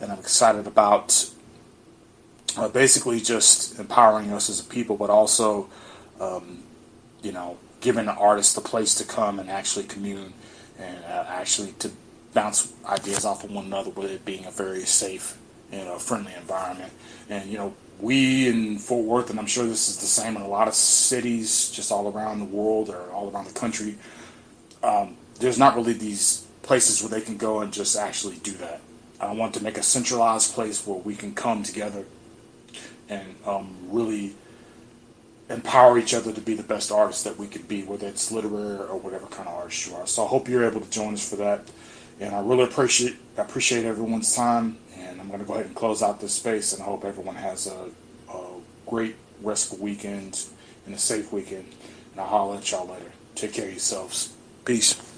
And 0.01 0.11
I'm 0.11 0.19
excited 0.19 0.67
about 0.67 1.31
uh, 2.57 2.69
basically 2.69 3.21
just 3.21 3.79
empowering 3.79 4.33
us 4.33 4.51
as 4.51 4.61
a 4.61 4.65
people, 4.65 4.97
but 4.97 5.11
also, 5.11 5.69
um, 6.21 6.65
you 7.23 7.33
know, 7.33 7.59
giving 7.81 8.07
the 8.07 8.15
artist 8.15 8.55
the 8.55 8.61
place 8.61 8.95
to 8.95 9.05
come 9.05 9.39
and 9.39 9.51
actually 9.51 9.85
commune 9.87 10.33
and 10.79 11.05
uh, 11.05 11.25
actually 11.29 11.73
to 11.73 11.91
bounce 12.35 12.73
ideas 12.87 13.25
off 13.25 13.45
of 13.45 13.51
one 13.51 13.67
another 13.67 13.91
with 13.91 14.11
it 14.11 14.25
being 14.25 14.45
a 14.45 14.51
very 14.51 14.85
safe, 14.85 15.37
you 15.73 15.79
know, 15.79 15.99
friendly 15.99 16.33
environment. 16.35 16.93
And, 17.29 17.51
you 17.51 17.59
know, 17.59 17.75
we 18.01 18.49
in 18.49 18.79
Fort 18.79 19.05
Worth, 19.05 19.31
and 19.31 19.39
I'm 19.39 19.47
sure 19.47 19.67
this 19.67 19.89
is 19.89 19.99
the 19.99 20.07
same 20.07 20.37
in 20.37 20.43
a 20.43 20.49
lot 20.49 20.69
of 20.69 20.75
cities 20.75 21.71
just 21.71 21.93
all 21.93 22.11
around 22.11 22.39
the 22.39 22.45
world 22.45 22.89
or 22.89 23.11
all 23.13 23.31
around 23.31 23.47
the 23.47 23.59
country, 23.59 23.97
um, 24.83 25.17
there's 25.39 25.59
not 25.59 25.77
really 25.77 25.93
these 25.93 26.47
places 26.63 27.03
where 27.03 27.11
they 27.11 27.25
can 27.25 27.37
go 27.37 27.61
and 27.61 27.73
just 27.73 27.97
actually 27.97 28.37
do 28.37 28.53
that. 28.53 28.81
I 29.21 29.33
want 29.33 29.53
to 29.55 29.63
make 29.63 29.77
a 29.77 29.83
centralized 29.83 30.55
place 30.55 30.87
where 30.87 30.99
we 30.99 31.15
can 31.15 31.35
come 31.35 31.63
together 31.63 32.05
and 33.09 33.35
um, 33.45 33.75
really 33.89 34.35
empower 35.51 35.99
each 35.99 36.15
other 36.15 36.33
to 36.33 36.41
be 36.41 36.55
the 36.55 36.63
best 36.63 36.93
artists 36.93 37.25
that 37.25 37.37
we 37.37 37.47
could 37.47 37.67
be, 37.69 37.83
whether 37.83 38.07
it's 38.07 38.31
literary 38.31 38.79
or 38.79 38.99
whatever 38.99 39.27
kind 39.27 39.49
of 39.49 39.55
artist 39.55 39.87
you 39.87 39.95
are. 39.97 40.07
So 40.07 40.25
I 40.25 40.29
hope 40.29 40.49
you're 40.49 40.65
able 40.65 40.81
to 40.81 40.91
join 40.91 41.15
us 41.15 41.29
for 41.29 41.37
that. 41.37 41.69
And 42.21 42.35
I 42.35 42.41
really 42.41 42.65
appreciate 42.65 43.17
appreciate 43.37 43.85
everyone's 43.85 44.35
time. 44.35 44.79
And 44.97 45.21
I'm 45.21 45.29
going 45.29 45.41
to 45.41 45.47
go 45.47 45.55
ahead 45.55 45.67
and 45.67 45.75
close 45.75 46.03
out 46.03 46.21
this 46.21 46.35
space. 46.35 46.73
And 46.73 46.83
I 46.83 46.87
hope 46.87 47.05
everyone 47.05 47.35
has 47.35 47.67
a, 47.67 47.89
a 48.33 48.41
great 48.87 49.17
restful 49.43 49.79
weekend 49.79 50.45
and 50.87 50.95
a 50.95 50.99
safe 50.99 51.33
weekend. 51.33 51.67
And 52.13 52.21
I'll 52.21 52.27
holler 52.27 52.59
at 52.59 52.71
y'all 52.71 52.87
later. 52.87 53.11
Take 53.35 53.55
care 53.55 53.67
of 53.67 53.73
yourselves. 53.73 54.35
Peace. 54.65 55.10